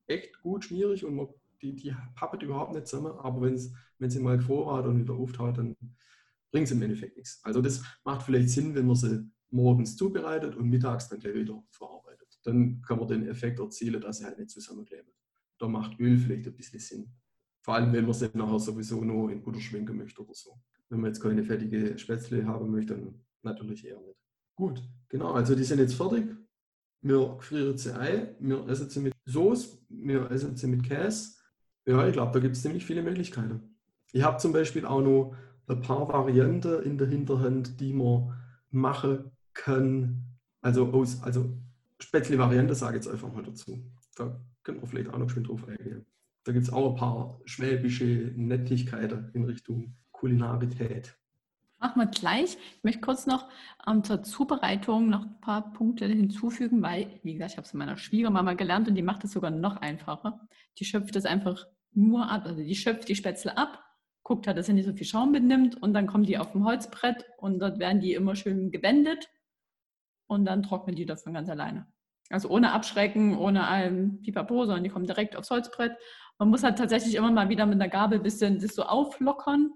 [0.07, 1.27] echt gut schmierig und man,
[1.61, 5.57] die, die pappet überhaupt nicht zusammen, aber wenn's, wenn sie mal gefroren und wieder auftaut,
[5.57, 5.77] dann
[6.51, 7.39] bringt sie im Endeffekt nichts.
[7.43, 11.63] Also das macht vielleicht Sinn, wenn man sie morgens zubereitet und mittags dann gleich wieder
[11.69, 12.39] verarbeitet.
[12.43, 15.11] Dann kann man den Effekt erzielen, dass sie halt nicht zusammenkleben.
[15.57, 17.13] Da macht Öl vielleicht ein bisschen Sinn.
[17.63, 20.59] Vor allem, wenn man sie nachher sowieso nur in Butter schwenken möchte oder so.
[20.89, 24.19] Wenn man jetzt keine fertige Spätzle haben möchte, dann natürlich eher nicht.
[24.55, 26.25] Gut, genau, also die sind jetzt fertig.
[27.01, 31.37] Wir frieren sie ein, wir essen sie mit Soße, wir essen sie mit Käse.
[31.85, 33.77] Ja, ich glaube, da gibt es ziemlich viele Möglichkeiten.
[34.11, 35.35] Ich habe zum Beispiel auch noch
[35.67, 38.33] ein paar Varianten in der Hinterhand, die man
[38.69, 40.37] machen kann.
[40.61, 40.89] Also,
[41.21, 41.57] also
[41.99, 43.83] Spätzle-Variante sage ich jetzt einfach mal dazu.
[44.15, 46.05] Da können wir vielleicht auch noch schön drauf eingehen.
[46.43, 51.17] Da gibt es auch ein paar schwäbische Nettigkeiten in Richtung Kulinarität.
[51.79, 52.57] Machen wir gleich.
[52.77, 53.49] Ich möchte kurz noch
[53.87, 57.97] ähm, zur Zubereitung noch ein paar Punkte hinzufügen, weil, wie gesagt, ich habe es meiner
[57.97, 60.47] Schwiegermama gelernt und die macht es sogar noch einfacher.
[60.79, 63.83] Die schöpft es einfach nur ab, also die schöpft die Spätzle ab,
[64.23, 66.65] guckt halt, dass er nicht so viel Schaum mitnimmt und dann kommen die auf dem
[66.65, 69.29] Holzbrett und dort werden die immer schön gewendet
[70.27, 71.85] und dann trocknen die davon ganz alleine.
[72.29, 75.97] Also ohne Abschrecken, ohne allem Pipapo, sondern die kommen direkt aufs Holzbrett
[76.43, 79.71] man muss halt tatsächlich immer mal wieder mit einer Gabel ein bisschen das so auflockern,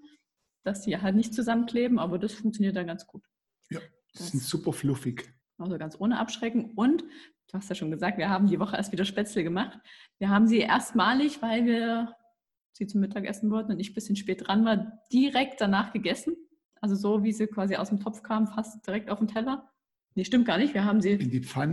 [0.66, 3.24] dass die halt nicht zusammenkleben, aber das funktioniert dann ganz gut.
[3.70, 3.80] Ja,
[4.14, 5.34] die sind super fluffig.
[5.58, 6.74] Also ganz ohne Abschrecken.
[6.76, 9.80] Und du hast ja schon gesagt, wir haben die Woche erst wieder Spätzle gemacht.
[10.20, 12.14] Wir haben sie erstmalig, weil wir
[12.74, 16.36] sie zum Mittag essen wollten und ich ein bisschen spät dran war, direkt danach gegessen.
[16.82, 19.72] Also so, wie sie quasi aus dem Topf kam, fast direkt auf den Teller.
[20.18, 20.74] Nee, stimmt gar nicht.
[20.74, 21.30] Wir haben sie in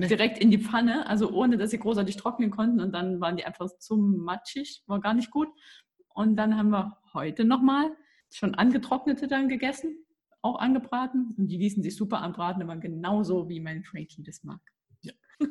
[0.07, 2.79] direkt in die Pfanne, also ohne dass sie großartig trocknen konnten.
[2.79, 5.49] Und dann waren die einfach zu matschig, war gar nicht gut.
[6.11, 7.97] Und dann haben wir heute nochmal
[8.31, 9.97] schon angetrocknete dann gegessen,
[10.43, 11.35] auch angebraten.
[11.39, 14.61] Und die ließen sich super anbraten, aber genauso wie mein Frankie das mag.
[15.01, 15.15] Ja.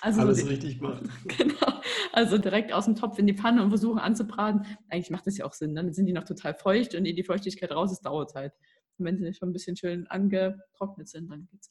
[0.00, 1.02] also Alles so richtig gemacht.
[1.36, 1.82] Genau.
[2.14, 4.64] Also direkt aus dem Topf in die Pfanne und versuchen anzubraten.
[4.88, 5.74] Eigentlich macht das ja auch Sinn.
[5.74, 8.54] Dann sind die noch total feucht und ehe die Feuchtigkeit raus ist, dauert halt.
[8.98, 11.68] Und wenn sie schon ein bisschen schön angetrocknet sind, dann geht es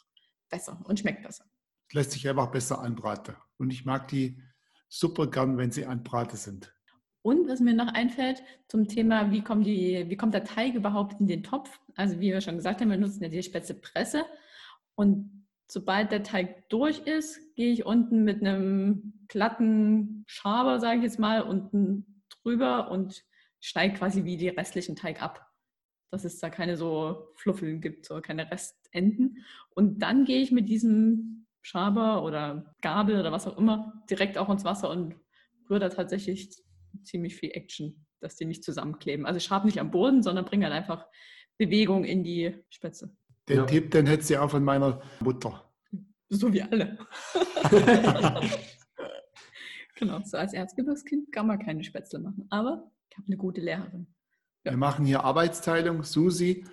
[0.50, 1.46] besser und schmeckt besser.
[1.92, 3.36] Lässt sich einfach besser anbraten.
[3.58, 4.42] Und ich mag die
[4.90, 6.74] super gern, wenn sie anbraten sind.
[7.22, 11.20] Und was mir noch einfällt zum Thema, wie kommt, die, wie kommt der Teig überhaupt
[11.20, 11.78] in den Topf?
[11.96, 14.24] Also wie wir schon gesagt haben, wir nutzen ja die Spätzlepresse.
[14.96, 21.04] Und sobald der Teig durch ist, gehe ich unten mit einem glatten Schaber, sage ich
[21.04, 23.26] jetzt mal, unten drüber und
[23.60, 25.47] schneide quasi wie die restlichen Teig ab
[26.10, 29.46] dass es da keine so Fluffeln gibt, so keine Restenden.
[29.70, 34.50] Und dann gehe ich mit diesem Schaber oder Gabel oder was auch immer direkt auch
[34.50, 35.16] ins Wasser und
[35.70, 36.50] rühre da tatsächlich
[37.04, 39.26] ziemlich viel Action, dass die nicht zusammenkleben.
[39.26, 41.06] Also ich schabe nicht am Boden, sondern bringe halt einfach
[41.58, 43.16] Bewegung in die Spätze.
[43.50, 43.66] Den ja.
[43.66, 45.64] Tipp, den hätte sie auch von meiner Mutter.
[46.30, 46.98] So wie alle.
[49.96, 52.46] genau, so als Erzgebirgskind kann man keine Spätzle machen.
[52.50, 54.08] Aber ich habe eine gute Lehrerin.
[54.64, 54.72] Ja.
[54.72, 56.04] Wir machen hier Arbeitsteilung.
[56.04, 56.66] Susi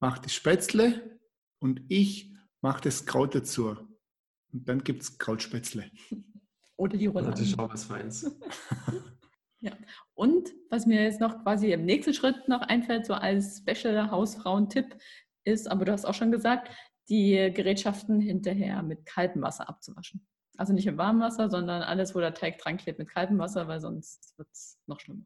[0.00, 1.18] macht die Spätzle
[1.58, 3.76] und ich mache das Kraut dazu.
[4.52, 5.90] Und dann gibt es Krautspätzle.
[6.76, 7.30] Oder die Rolle.
[7.30, 8.30] Das ist auch was Feins.
[9.60, 9.72] ja.
[10.14, 14.96] Und was mir jetzt noch quasi im nächsten Schritt noch einfällt, so als Special Hausfrauen-Tipp,
[15.44, 16.70] ist, aber du hast auch schon gesagt,
[17.08, 20.26] die Gerätschaften hinterher mit kaltem Wasser abzuwaschen.
[20.56, 23.66] Also nicht im warmen Wasser, sondern alles, wo der Teig dran klebt, mit kaltem Wasser,
[23.66, 25.24] weil sonst wird es noch schlimmer.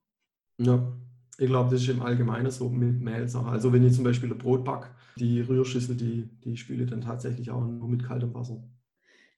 [0.58, 0.96] Ja,
[1.38, 3.48] ich glaube, das ist im Allgemeinen so mit Mehlsachen.
[3.48, 7.00] Also wenn ich zum Beispiel ein Brot backe, die Rührschüssel, die, die spüle ich dann
[7.00, 8.62] tatsächlich auch nur mit kaltem Wasser.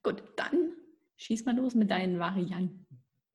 [0.02, 0.72] Gut, dann
[1.16, 2.86] schieß mal los mit deinen Varianten.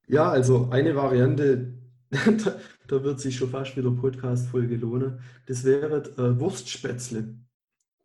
[0.07, 1.73] Ja, also eine Variante,
[2.09, 2.55] da,
[2.87, 5.19] da, wird sich schon fast wieder Podcast-Folge lohnen.
[5.47, 7.35] Das wäre äh, Wurstspätzle.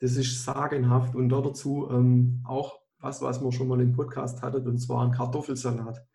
[0.01, 4.61] Das ist sagenhaft und dazu ähm, auch was, was man schon mal im Podcast hatte,
[4.61, 6.07] und zwar ein Kartoffelsalat.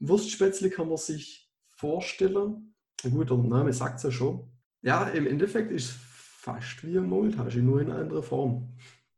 [0.00, 2.74] Wurstspätzle kann man sich vorstellen,
[3.06, 4.50] na gut, der Name sagt es ja schon.
[4.82, 8.74] Ja, im Endeffekt ist es fast wie eine Maultasche, nur in einer anderen Form.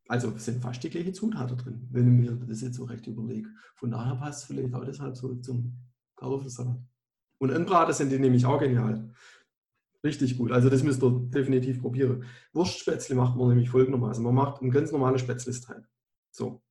[0.08, 3.48] Also sind fast die gleichen Zutaten drin, wenn ich mir das jetzt so recht überlege.
[3.76, 5.76] Von daher passt es vielleicht auch deshalb so zum
[6.16, 6.78] Kartoffelsalat.
[7.38, 9.12] Und anbraten sind die nämlich auch genial.
[10.02, 10.52] Richtig gut.
[10.52, 12.24] Also das müsst ihr definitiv probieren.
[12.52, 14.24] Wurstspätzle macht man nämlich folgendermaßen.
[14.24, 15.86] Man macht ein ganz normales Spätzlesteig.
[16.30, 16.62] So.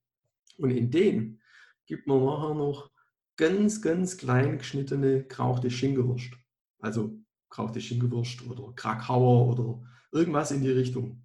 [0.58, 1.40] Und in den
[1.86, 2.92] gibt man nachher noch
[3.36, 6.32] ganz, ganz klein geschnittene gerauchte Schinkenwurst.
[6.80, 7.18] Also
[7.50, 11.24] gerauchte Schinkenwurst oder Krakauer oder irgendwas in die Richtung.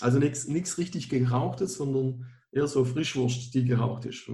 [0.00, 4.28] Also nichts richtig gerauchtes, sondern eher so Frischwurst, die geraucht ist.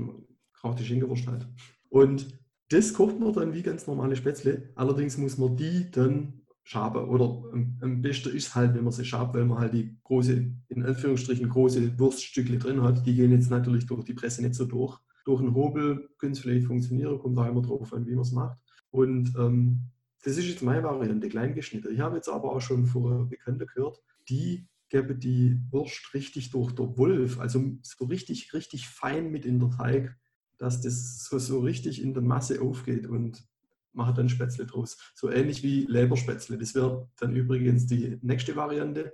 [0.54, 1.46] Gerauchte Schinkenwurst halt.
[1.88, 4.70] Und das kocht man dann wie ganz normale Spätzle.
[4.76, 7.08] Allerdings muss man die dann schaben.
[7.08, 10.84] Oder am, besten ist halt, wenn man sie schabt, weil man halt die große, in
[10.84, 13.04] Anführungsstrichen große Wurststücke drin hat.
[13.06, 14.98] Die gehen jetzt natürlich durch die Presse nicht so durch.
[15.24, 18.32] Durch einen Hobel könnte es vielleicht funktionieren, kommt da immer drauf an, wie man es
[18.32, 18.58] macht.
[18.90, 19.90] Und ähm,
[20.22, 21.92] das ist jetzt meine Variante, klein geschnitten.
[21.92, 26.72] Ich habe jetzt aber auch schon von Bekannten gehört, die gäbe die Wurst richtig durch
[26.72, 30.16] der Wolf, also so richtig, richtig fein mit in der Teig,
[30.58, 33.46] dass das so, so richtig in der Masse aufgeht und
[33.92, 34.98] mache dann Spätzle draus.
[35.14, 36.58] So ähnlich wie Leberspätzle.
[36.58, 39.12] Das wäre dann übrigens die nächste Variante.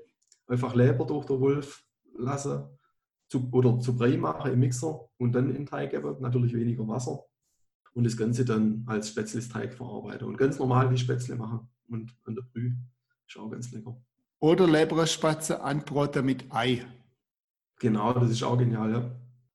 [0.49, 1.85] Einfach Leber durch der Wolf
[2.17, 2.65] lassen
[3.29, 6.17] zu, oder zu Brei machen im Mixer und dann in den Teig geben.
[6.21, 7.25] Natürlich weniger Wasser.
[7.97, 10.27] Und das Ganze dann als Spätzlesteig verarbeiten.
[10.29, 11.67] Und ganz normal wie Spätzle machen.
[11.89, 12.77] Und an der Brühe
[13.27, 13.97] ist auch ganz lecker.
[14.39, 16.85] Oder Leberspatze anbraten mit Ei.
[17.79, 19.11] Genau, das ist auch genial, ja.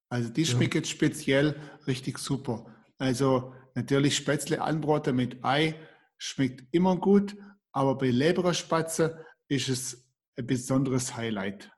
[0.08, 0.84] Also die schmeckt ja.
[0.84, 1.54] speziell
[1.86, 2.66] richtig super.
[2.98, 5.76] Also natürlich Spätzle anbraten mit Ei
[6.18, 7.36] schmeckt immer gut,
[7.70, 10.04] aber bei Leberspatze ist es
[10.36, 11.70] ein besonderes Highlight.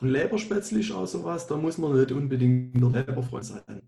[0.00, 3.82] Leberspätzle ist auch sowas, da muss man nicht unbedingt der Leberfreund sein.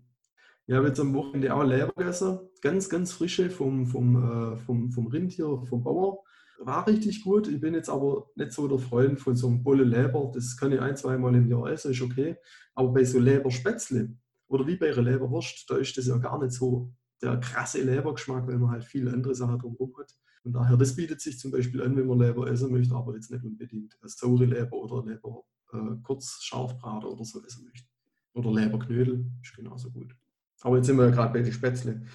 [0.69, 4.91] Ich habe jetzt am Wochenende auch Leber gegessen, ganz, ganz frische vom, vom, äh, vom,
[4.91, 6.23] vom Rindtier, vom Bauer
[6.59, 7.47] war richtig gut.
[7.47, 10.31] Ich bin jetzt aber nicht so der Freund von so einem Bolle Leber.
[10.31, 12.35] Das kann ich ein, zweimal im Jahr essen, ist okay.
[12.75, 14.15] Aber bei so Leberspätzle
[14.47, 18.45] oder wie bei einer Leberwurst, da ist das ja gar nicht so der krasse Lebergeschmack,
[18.45, 20.13] weil man halt viele andere Sachen drumherum hat.
[20.43, 23.31] Von daher, das bietet sich zum Beispiel an, wenn man Leber essen möchte, aber jetzt
[23.31, 27.87] nicht unbedingt eine saure Leber oder Leber äh, kurz scharf braten oder so essen möchte.
[28.35, 30.15] Oder Leberknödel, ist genauso gut.
[30.61, 31.93] Aber jetzt sind wir ja gerade bei den Spätzle.
[31.93, 32.05] Und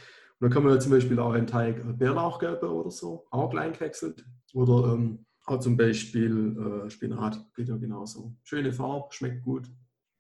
[0.41, 3.73] dann kann man ja zum Beispiel auch einen Teig Bärlauch geben oder so, auch klein
[3.73, 4.25] gehäckselt.
[4.53, 8.35] Oder ähm, auch zum Beispiel äh, Spinat, geht ja genauso.
[8.43, 9.71] Schöne Farbe, schmeckt gut,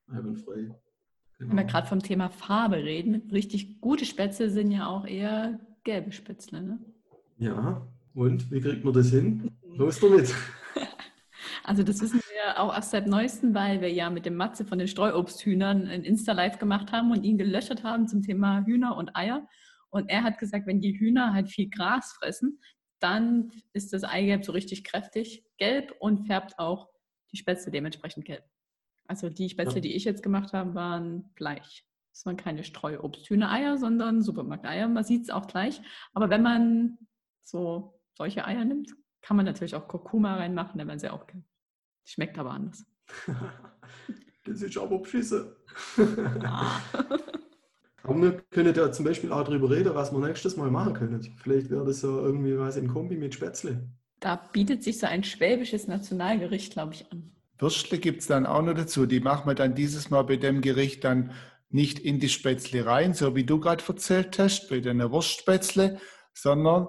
[0.09, 0.55] einwandfrei.
[0.55, 0.81] Genau.
[1.39, 1.73] Wenn wir genau.
[1.73, 6.79] gerade vom Thema Farbe reden, richtig gute Spätzle sind ja auch eher gelbe Spätzle, ne?
[7.39, 9.51] Ja, und wie kriegt man das hin?
[9.77, 10.35] Los damit!
[11.65, 12.21] Also das wissen
[12.57, 16.59] auch erst seit neuestem, weil wir ja mit dem Matze von den Streuobsthühnern ein Insta-Live
[16.59, 19.46] gemacht haben und ihn gelöchert haben zum Thema Hühner und Eier.
[19.90, 22.61] Und er hat gesagt, wenn die Hühner halt viel Gras fressen,
[23.00, 26.88] dann ist das Eigelb so richtig kräftig gelb und färbt auch
[27.33, 28.44] die Spätzle dementsprechend gelb.
[29.07, 29.80] Also die Spätzle, ja.
[29.83, 31.87] die ich jetzt gemacht habe, waren gleich.
[32.12, 34.88] Das waren keine Streuobsthühner-Eier, sondern Supermarkteier.
[34.88, 35.83] Man sieht es auch gleich.
[36.12, 36.98] Aber wenn man
[37.42, 41.44] so solche Eier nimmt, kann man natürlich auch Kurkuma reinmachen, dann werden sie auch gelb.
[42.05, 42.85] Schmeckt aber anders.
[44.45, 45.47] das ist aber beschissen.
[48.07, 51.23] Aber wir können ja zum Beispiel auch darüber reden, was wir nächstes Mal machen können.
[51.43, 53.88] Vielleicht wäre das ja irgendwie was in Kombi mit Spätzle.
[54.21, 57.33] Da bietet sich so ein schwäbisches Nationalgericht, glaube ich, an.
[57.59, 59.07] Würstle gibt es dann auch noch dazu.
[59.07, 61.33] Die machen wir dann dieses Mal bei dem Gericht dann
[61.71, 65.99] nicht in die Spätzle rein, so wie du gerade erzählt hast, bei deiner Wurstspätzle,
[66.35, 66.88] sondern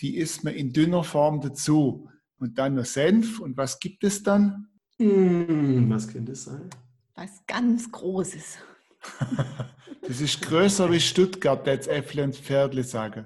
[0.00, 2.08] die isst man in dünner Form dazu.
[2.38, 3.40] Und dann nur Senf.
[3.40, 4.68] Und was gibt es dann?
[4.98, 6.68] Mmh, was könnte es sein?
[7.14, 8.58] Was ganz Großes.
[10.06, 13.24] Das ist größer wie Stuttgart, jetzt Äpfel und Pferdle sagen.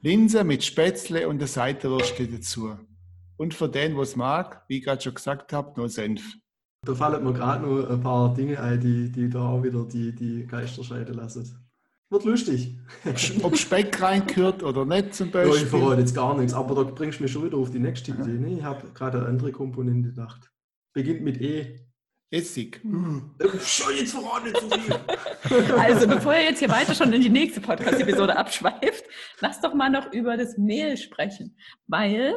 [0.00, 2.76] Linse mit Spätzle und der Seitenwürste dazu.
[3.36, 6.36] Und für den, was mag, wie ich gerade schon gesagt habe, nur Senf.
[6.82, 10.14] Da fallen mir gerade noch ein paar Dinge ein, die, die da auch wieder die,
[10.14, 11.63] die Geister scheiden lassen.
[12.10, 12.78] Wird lustig.
[13.42, 15.56] Ob Speck reingehört oder nicht zum Beispiel.
[15.56, 17.78] Ja, ich verrate jetzt gar nichts, aber da bringst du mich schon wieder auf die
[17.78, 18.38] nächste Idee.
[18.38, 18.58] Ne?
[18.58, 20.52] Ich habe gerade eine andere Komponente gedacht.
[20.92, 21.83] Beginnt mit E.
[22.34, 22.80] Essig.
[22.82, 24.94] Schon jetzt voran, nicht so viel.
[25.78, 29.04] Also, bevor ihr jetzt hier weiter schon in die nächste Podcast-Episode abschweift,
[29.40, 31.56] lasst doch mal noch über das Mehl sprechen.
[31.86, 32.34] Weil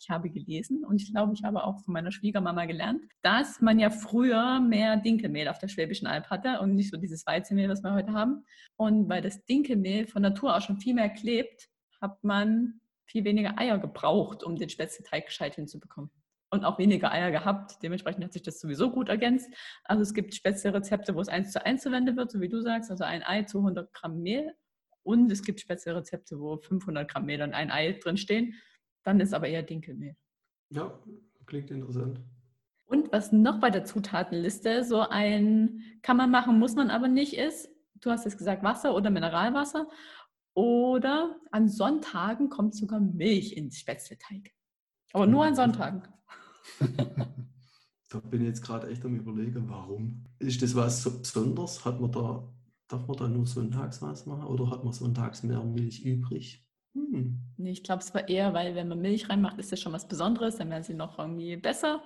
[0.00, 3.78] ich habe gelesen und ich glaube, ich habe auch von meiner Schwiegermama gelernt, dass man
[3.78, 7.84] ja früher mehr Dinkelmehl auf der Schwäbischen Alb hatte und nicht so dieses Weizenmehl, was
[7.84, 8.44] wir heute haben.
[8.76, 11.68] Und weil das Dinkelmehl von Natur aus schon viel mehr klebt,
[12.00, 16.10] hat man viel weniger Eier gebraucht, um den Spätzleteig gescheit hinzubekommen
[16.50, 17.82] und auch weniger Eier gehabt.
[17.82, 19.50] Dementsprechend hat sich das sowieso gut ergänzt.
[19.84, 22.60] Also es gibt spezielle Rezepte, wo es eins zu eins verwendet wird, so wie du
[22.60, 24.54] sagst, also ein Ei, 200 Gramm Mehl.
[25.02, 28.54] Und es gibt spezielle Rezepte, wo 500 Gramm Mehl und ein Ei drin stehen.
[29.02, 30.16] Dann ist aber eher Dinkelmehl.
[30.70, 30.98] Ja,
[31.46, 32.20] klingt interessant.
[32.86, 37.36] Und was noch bei der Zutatenliste so ein kann man machen, muss man aber nicht
[37.36, 39.88] ist, du hast jetzt gesagt Wasser oder Mineralwasser.
[40.54, 44.55] Oder an Sonntagen kommt sogar Milch ins Spätzleteig.
[45.12, 46.02] Aber nur an Sonntagen.
[48.10, 50.24] da bin ich jetzt gerade echt am überlegen, warum.
[50.38, 51.84] Ist das was so Besonderes?
[51.84, 52.46] Hat man da
[52.88, 56.64] darf man da nur sonntags was machen oder hat man sonntags mehr Milch übrig?
[56.94, 57.40] Hm.
[57.56, 60.08] Nee, ich glaube, es war eher, weil wenn man Milch reinmacht, ist das schon was
[60.08, 62.02] Besonderes, dann werden sie noch irgendwie besser.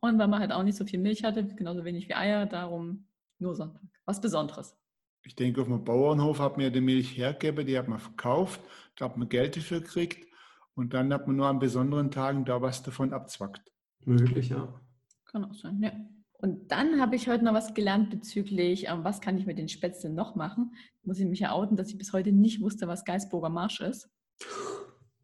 [0.00, 3.06] Und weil man halt auch nicht so viel Milch hatte, genauso wenig wie Eier, darum
[3.38, 3.82] nur Sonntag.
[4.04, 4.76] Was Besonderes.
[5.22, 8.60] Ich denke, auf dem Bauernhof hat man ja die Milch hergegeben, die hat man verkauft,
[8.96, 10.26] da hat man Geld dafür gekriegt
[10.74, 13.72] und dann hat man nur an besonderen Tagen da was davon abzwackt.
[14.04, 14.80] Möglich, ja.
[15.24, 15.92] Kann auch sein, ja.
[16.38, 19.68] Und dann habe ich heute noch was gelernt bezüglich, ähm, was kann ich mit den
[19.68, 20.74] Spätzlen noch machen.
[21.02, 24.10] Muss ich mich ja outen, dass ich bis heute nicht wusste, was Geisburger Marsch ist.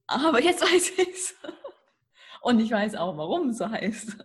[0.06, 1.34] Aber jetzt weiß ich es.
[2.42, 4.16] Und ich weiß auch, warum es so heißt.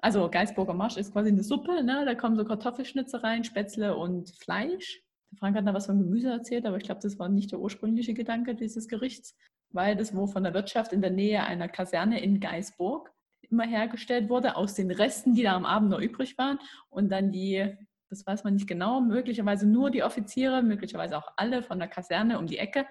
[0.00, 2.04] Also Geisburger Marsch ist quasi eine Suppe, ne?
[2.06, 5.02] da kommen so Kartoffelschnitze rein, Spätzle und Fleisch.
[5.30, 7.60] Der Frank hat da was von Gemüse erzählt, aber ich glaube, das war nicht der
[7.60, 9.36] ursprüngliche Gedanke dieses Gerichts,
[9.70, 14.28] weil das wo von der Wirtschaft in der Nähe einer Kaserne in Geisburg immer hergestellt
[14.28, 16.58] wurde, aus den Resten, die da am Abend noch übrig waren
[16.90, 17.74] und dann die,
[18.10, 22.38] das weiß man nicht genau, möglicherweise nur die Offiziere, möglicherweise auch alle von der Kaserne
[22.38, 22.86] um die Ecke,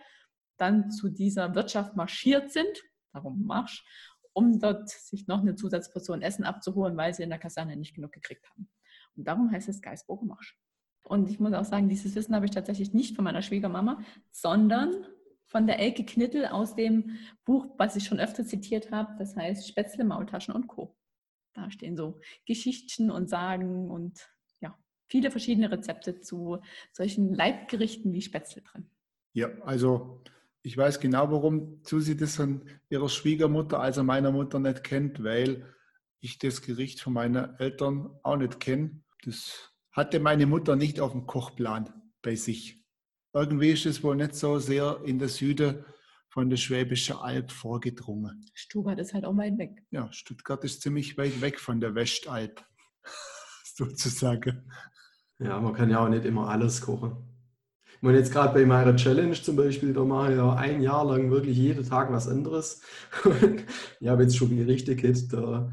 [0.57, 3.85] dann zu dieser Wirtschaft marschiert sind, darum Marsch,
[4.33, 8.11] um dort sich noch eine Zusatzportion Essen abzuholen, weil sie in der Kaserne nicht genug
[8.11, 8.69] gekriegt haben.
[9.15, 10.57] Und darum heißt es Geisburger Marsch.
[11.03, 15.07] Und ich muss auch sagen, dieses Wissen habe ich tatsächlich nicht von meiner Schwiegermama, sondern
[15.47, 19.67] von der Elke Knittel aus dem Buch, was ich schon öfter zitiert habe, das heißt
[19.67, 20.95] Spätzle, Maultaschen und Co.
[21.53, 24.29] Da stehen so Geschichten und Sagen und
[24.59, 26.59] ja, viele verschiedene Rezepte zu
[26.91, 28.89] solchen Leibgerichten wie Spätzle drin.
[29.33, 30.21] Ja, also
[30.61, 35.73] ich weiß genau, warum Susi das von ihrer Schwiegermutter, also meiner Mutter, nicht kennt, weil
[36.19, 39.01] ich das Gericht von meinen Eltern auch nicht kenne.
[39.23, 42.76] Das hatte meine Mutter nicht auf dem Kochplan bei sich
[43.39, 45.85] irgendwie ist es wohl nicht so sehr in der Süden
[46.29, 48.45] von der Schwäbischen Alb vorgedrungen.
[48.53, 49.83] Stuttgart ist halt auch weit weg.
[49.91, 52.63] Ja, Stuttgart ist ziemlich weit weg von der Westalb,
[53.63, 54.69] sozusagen.
[55.39, 57.15] Ja, man kann ja auch nicht immer alles kochen.
[57.95, 61.05] Ich meine, jetzt gerade bei meiner Challenge zum Beispiel, da mache ich ja ein Jahr
[61.05, 62.81] lang wirklich jeden Tag was anderes.
[63.23, 63.63] Und
[63.99, 65.71] ich habe jetzt schon Gerichte gehabt, da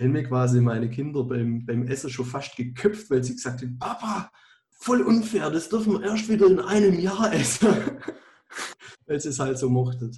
[0.00, 3.78] haben mir quasi meine Kinder beim, beim Essen schon fast geköpft, weil sie gesagt haben,
[3.78, 4.30] Papa,
[4.78, 7.68] voll unfair, das dürfen wir erst wieder in einem Jahr essen.
[9.06, 10.16] Weil sie es halt so mochtet.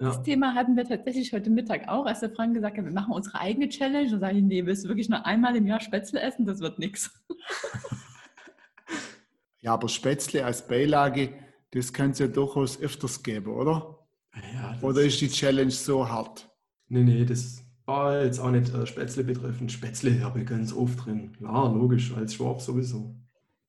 [0.00, 0.08] Ja.
[0.08, 3.12] Das Thema hatten wir tatsächlich heute Mittag auch, als der Frank gesagt hat, wir machen
[3.12, 4.12] unsere eigene Challenge.
[4.12, 6.44] Und sage ich, nee, willst du wirklich nur einmal im Jahr Spätzle essen?
[6.44, 7.10] Das wird nichts.
[9.60, 11.30] Ja, aber Spätzle als Beilage,
[11.70, 13.98] das kann es ja durchaus öfters geben, oder?
[14.52, 16.50] Ja, oder ist die Challenge so hart?
[16.88, 19.72] Nee, nee, das war jetzt auch nicht äh, Spätzle betreffend.
[19.72, 21.34] Spätzle habe ich ganz oft drin.
[21.40, 23.16] Ja, logisch, als Schwab sowieso.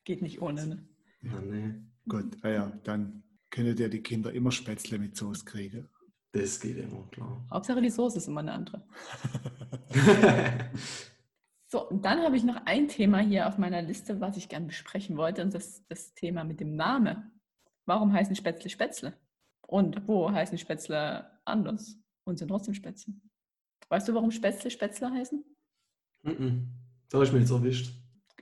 [0.06, 0.88] Geht nicht ohne, ne?
[1.22, 1.74] Ja, nee.
[2.08, 5.90] Gut, ah ja, dann können ja die Kinder immer Spätzle mit Soße kriegen.
[6.32, 7.48] Das geht immer, klar.
[7.52, 8.86] Hauptsache die Soße ist immer eine andere.
[11.68, 14.68] so, und dann habe ich noch ein Thema hier auf meiner Liste, was ich gerne
[14.68, 17.32] besprechen wollte, und das ist das Thema mit dem Namen.
[17.86, 19.18] Warum heißen Spätzle Spätzle?
[19.62, 23.16] Und wo heißen Spätzle anders und sind trotzdem Spätzle?
[23.90, 25.44] Weißt du, warum Spätzle Spätzle heißen?
[26.22, 26.68] Mm -mm.
[27.10, 27.94] Da habe ich mir jetzt erwischt.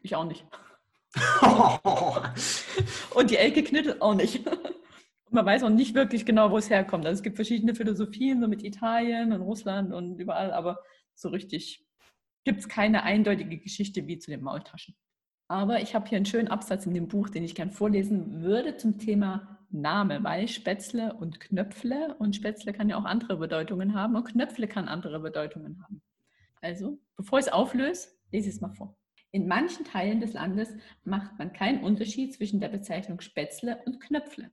[0.02, 0.46] Ich auch nicht.
[3.16, 4.48] und die Elke knittelt auch nicht.
[4.48, 4.60] Und
[5.32, 7.06] man weiß auch nicht wirklich genau, wo es herkommt.
[7.06, 10.80] Also es gibt verschiedene Philosophien, so mit Italien und Russland und überall, aber
[11.16, 11.86] so richtig
[12.44, 14.96] gibt es keine eindeutige Geschichte wie zu den Maultaschen.
[15.48, 18.78] Aber ich habe hier einen schönen Absatz in dem Buch, den ich gerne vorlesen würde
[18.78, 24.16] zum Thema Name, weil Spätzle und Knöpfle und Spätzle kann ja auch andere Bedeutungen haben
[24.16, 26.02] und Knöpfle kann andere Bedeutungen haben.
[26.62, 28.96] Also, bevor ich es auflöse, lese ich es mal vor.
[29.34, 30.72] In manchen Teilen des Landes
[31.06, 34.52] macht man keinen Unterschied zwischen der Bezeichnung Spätzle und Knöpfle.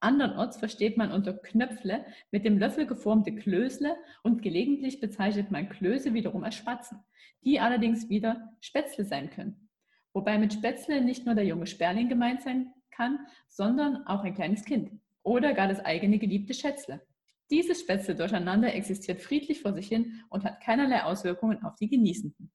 [0.00, 6.12] Andernorts versteht man unter Knöpfle mit dem Löffel geformte Klößle und gelegentlich bezeichnet man Klöße
[6.12, 6.98] wiederum als Spatzen,
[7.42, 9.70] die allerdings wieder Spätzle sein können.
[10.12, 14.66] Wobei mit Spätzle nicht nur der junge Sperling gemeint sein kann, sondern auch ein kleines
[14.66, 14.90] Kind
[15.22, 17.00] oder gar das eigene geliebte Schätzle.
[17.50, 22.52] Dieses Spätzle durcheinander existiert friedlich vor sich hin und hat keinerlei Auswirkungen auf die Genießenden.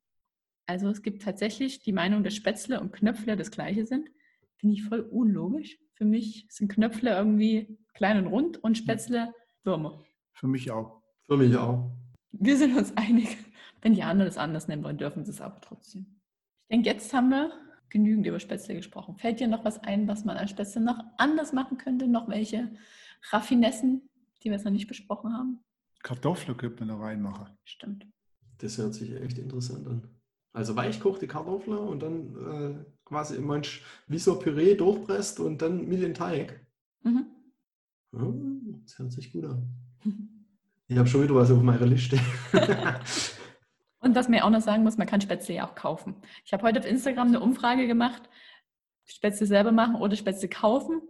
[0.68, 4.10] Also es gibt tatsächlich die Meinung, dass Spätzle und Knöpfle das gleiche sind.
[4.58, 5.80] Finde ich voll unlogisch.
[5.94, 10.04] Für mich sind Knöpfle irgendwie klein und rund und Spätzle Würmer.
[10.34, 11.02] Für mich auch.
[11.26, 11.92] Für mich auch.
[12.32, 13.38] Wir sind uns einig.
[13.82, 16.20] Wenn die anderen es anders nennen wollen, dürfen sie es aber trotzdem.
[16.64, 17.52] Ich denke, jetzt haben wir
[17.90, 19.16] genügend über Spätzle gesprochen.
[19.18, 22.08] Fällt dir noch was ein, was man an Spätzle noch anders machen könnte?
[22.08, 22.76] Noch welche
[23.32, 24.10] Raffinessen,
[24.44, 25.60] die wir jetzt noch nicht besprochen haben?
[26.04, 27.58] Kartoffeln könnte man noch reinmachen.
[27.64, 28.06] Stimmt.
[28.58, 30.17] Das hört sich echt interessant an.
[30.58, 36.02] Also weichkochte Kartoffeln und dann äh, quasi manch wie so Püree durchpresst und dann mit
[36.02, 36.66] dem Teig.
[37.04, 37.28] Mhm.
[38.12, 38.34] Ja,
[38.82, 39.70] das hört sich gut an.
[40.88, 42.18] Ich habe schon wieder was auf meiner Liste.
[44.00, 46.16] und was mir auch noch sagen muss, man kann Spätzle ja auch kaufen.
[46.44, 48.28] Ich habe heute auf Instagram eine Umfrage gemacht,
[49.06, 51.04] Spätzle selber machen oder Spätzle kaufen.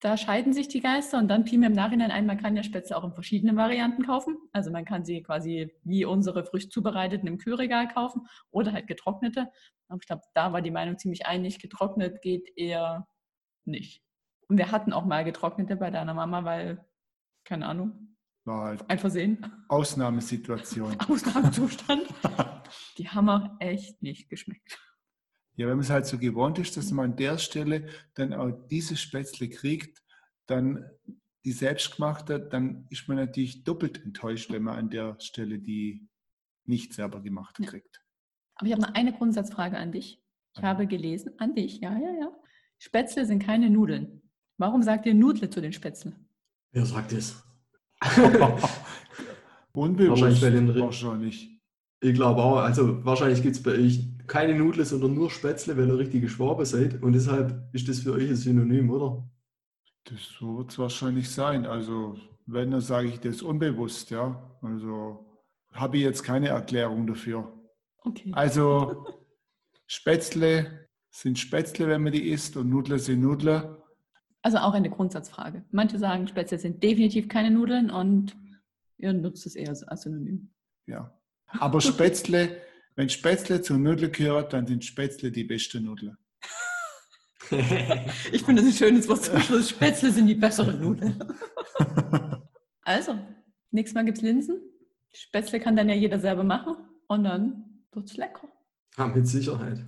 [0.00, 2.62] Da scheiden sich die Geister und dann fiel mir im Nachhinein ein, man kann ja
[2.62, 4.36] Spätzle auch in verschiedenen Varianten kaufen.
[4.52, 9.48] Also man kann sie quasi wie unsere frisch zubereiteten im Kühlregal kaufen oder halt getrocknete.
[9.88, 13.06] Aber ich glaube, da war die Meinung ziemlich einig, getrocknet geht eher
[13.64, 14.02] nicht.
[14.48, 16.84] Und wir hatten auch mal getrocknete bei deiner Mama, weil,
[17.44, 18.16] keine Ahnung,
[18.46, 19.44] war halt ein Versehen.
[19.68, 20.96] Ausnahmesituation.
[21.08, 22.06] Ausnahmezustand.
[22.98, 24.78] die haben auch echt nicht geschmeckt.
[25.56, 28.50] Ja, wenn man es halt so gewohnt ist, dass man an der Stelle dann auch
[28.68, 30.02] diese Spätzle kriegt,
[30.46, 30.84] dann
[31.44, 36.06] die selbstgemachte, dann ist man natürlich doppelt enttäuscht, wenn man an der Stelle die
[36.66, 38.02] nicht selber gemacht kriegt.
[38.56, 40.20] Aber ich habe noch eine Grundsatzfrage an dich.
[40.56, 42.32] Ich habe gelesen, an dich, ja, ja, ja.
[42.78, 44.22] Spätzle sind keine Nudeln.
[44.58, 46.28] Warum sagt ihr Nudle zu den Spätzlen?
[46.72, 47.42] Wer sagt es?
[49.72, 50.40] Unbewusst wahrscheinlich.
[50.40, 51.60] Bei den wahrscheinlich.
[52.00, 52.56] Ich glaube auch.
[52.56, 56.66] Also wahrscheinlich gibt es bei euch keine Nudel, sondern nur Spätzle, weil ihr richtige Schwabe
[56.66, 57.02] seid.
[57.02, 59.28] Und deshalb ist das für euch ein Synonym, oder?
[60.04, 61.66] Das so wird es wahrscheinlich sein.
[61.66, 62.16] Also
[62.46, 64.58] wenn, dann sage ich das unbewusst, ja.
[64.62, 65.26] Also
[65.72, 67.52] habe ich jetzt keine Erklärung dafür.
[68.04, 68.30] Okay.
[68.34, 69.06] Also
[69.86, 73.82] Spätzle sind Spätzle, wenn man die isst, und Nudler sind Nudler.
[74.42, 75.64] Also auch eine Grundsatzfrage.
[75.72, 78.36] Manche sagen, Spätzle sind definitiv keine Nudeln und
[78.98, 80.50] ihr nutzt es eher als Synonym.
[80.86, 81.18] Ja.
[81.48, 82.56] Aber Spätzle,
[82.96, 86.16] wenn Spätzle zur Nudel gehört, dann sind Spätzle die beste Nudel.
[88.32, 89.70] ich finde das ein schönes Wort zum Schluss.
[89.70, 91.14] Spätzle sind die bessere Nudel.
[92.82, 93.18] also,
[93.70, 94.60] nächstes Mal gibt es Linsen.
[95.12, 96.76] Spätzle kann dann ja jeder selber machen
[97.06, 98.48] und dann wird es lecker.
[98.96, 99.84] Ja, mit Sicherheit.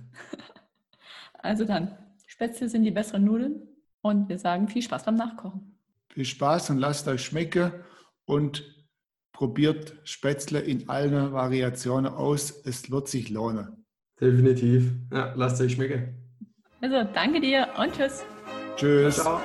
[1.41, 1.97] Also dann,
[2.27, 3.61] Spätzle sind die besseren Nudeln
[4.01, 5.79] und wir sagen viel Spaß beim Nachkochen.
[6.09, 7.71] Viel Spaß und lasst euch schmecken
[8.25, 8.78] und
[9.39, 12.61] probiert Spätzle in allen Variationen aus.
[12.65, 13.85] Es wird sich lohnen.
[14.19, 14.91] Definitiv.
[15.13, 16.13] Ja, lasst euch schmecken.
[16.81, 18.25] Also danke dir und tschüss.
[18.75, 19.15] Tschüss.
[19.15, 19.39] Ciao.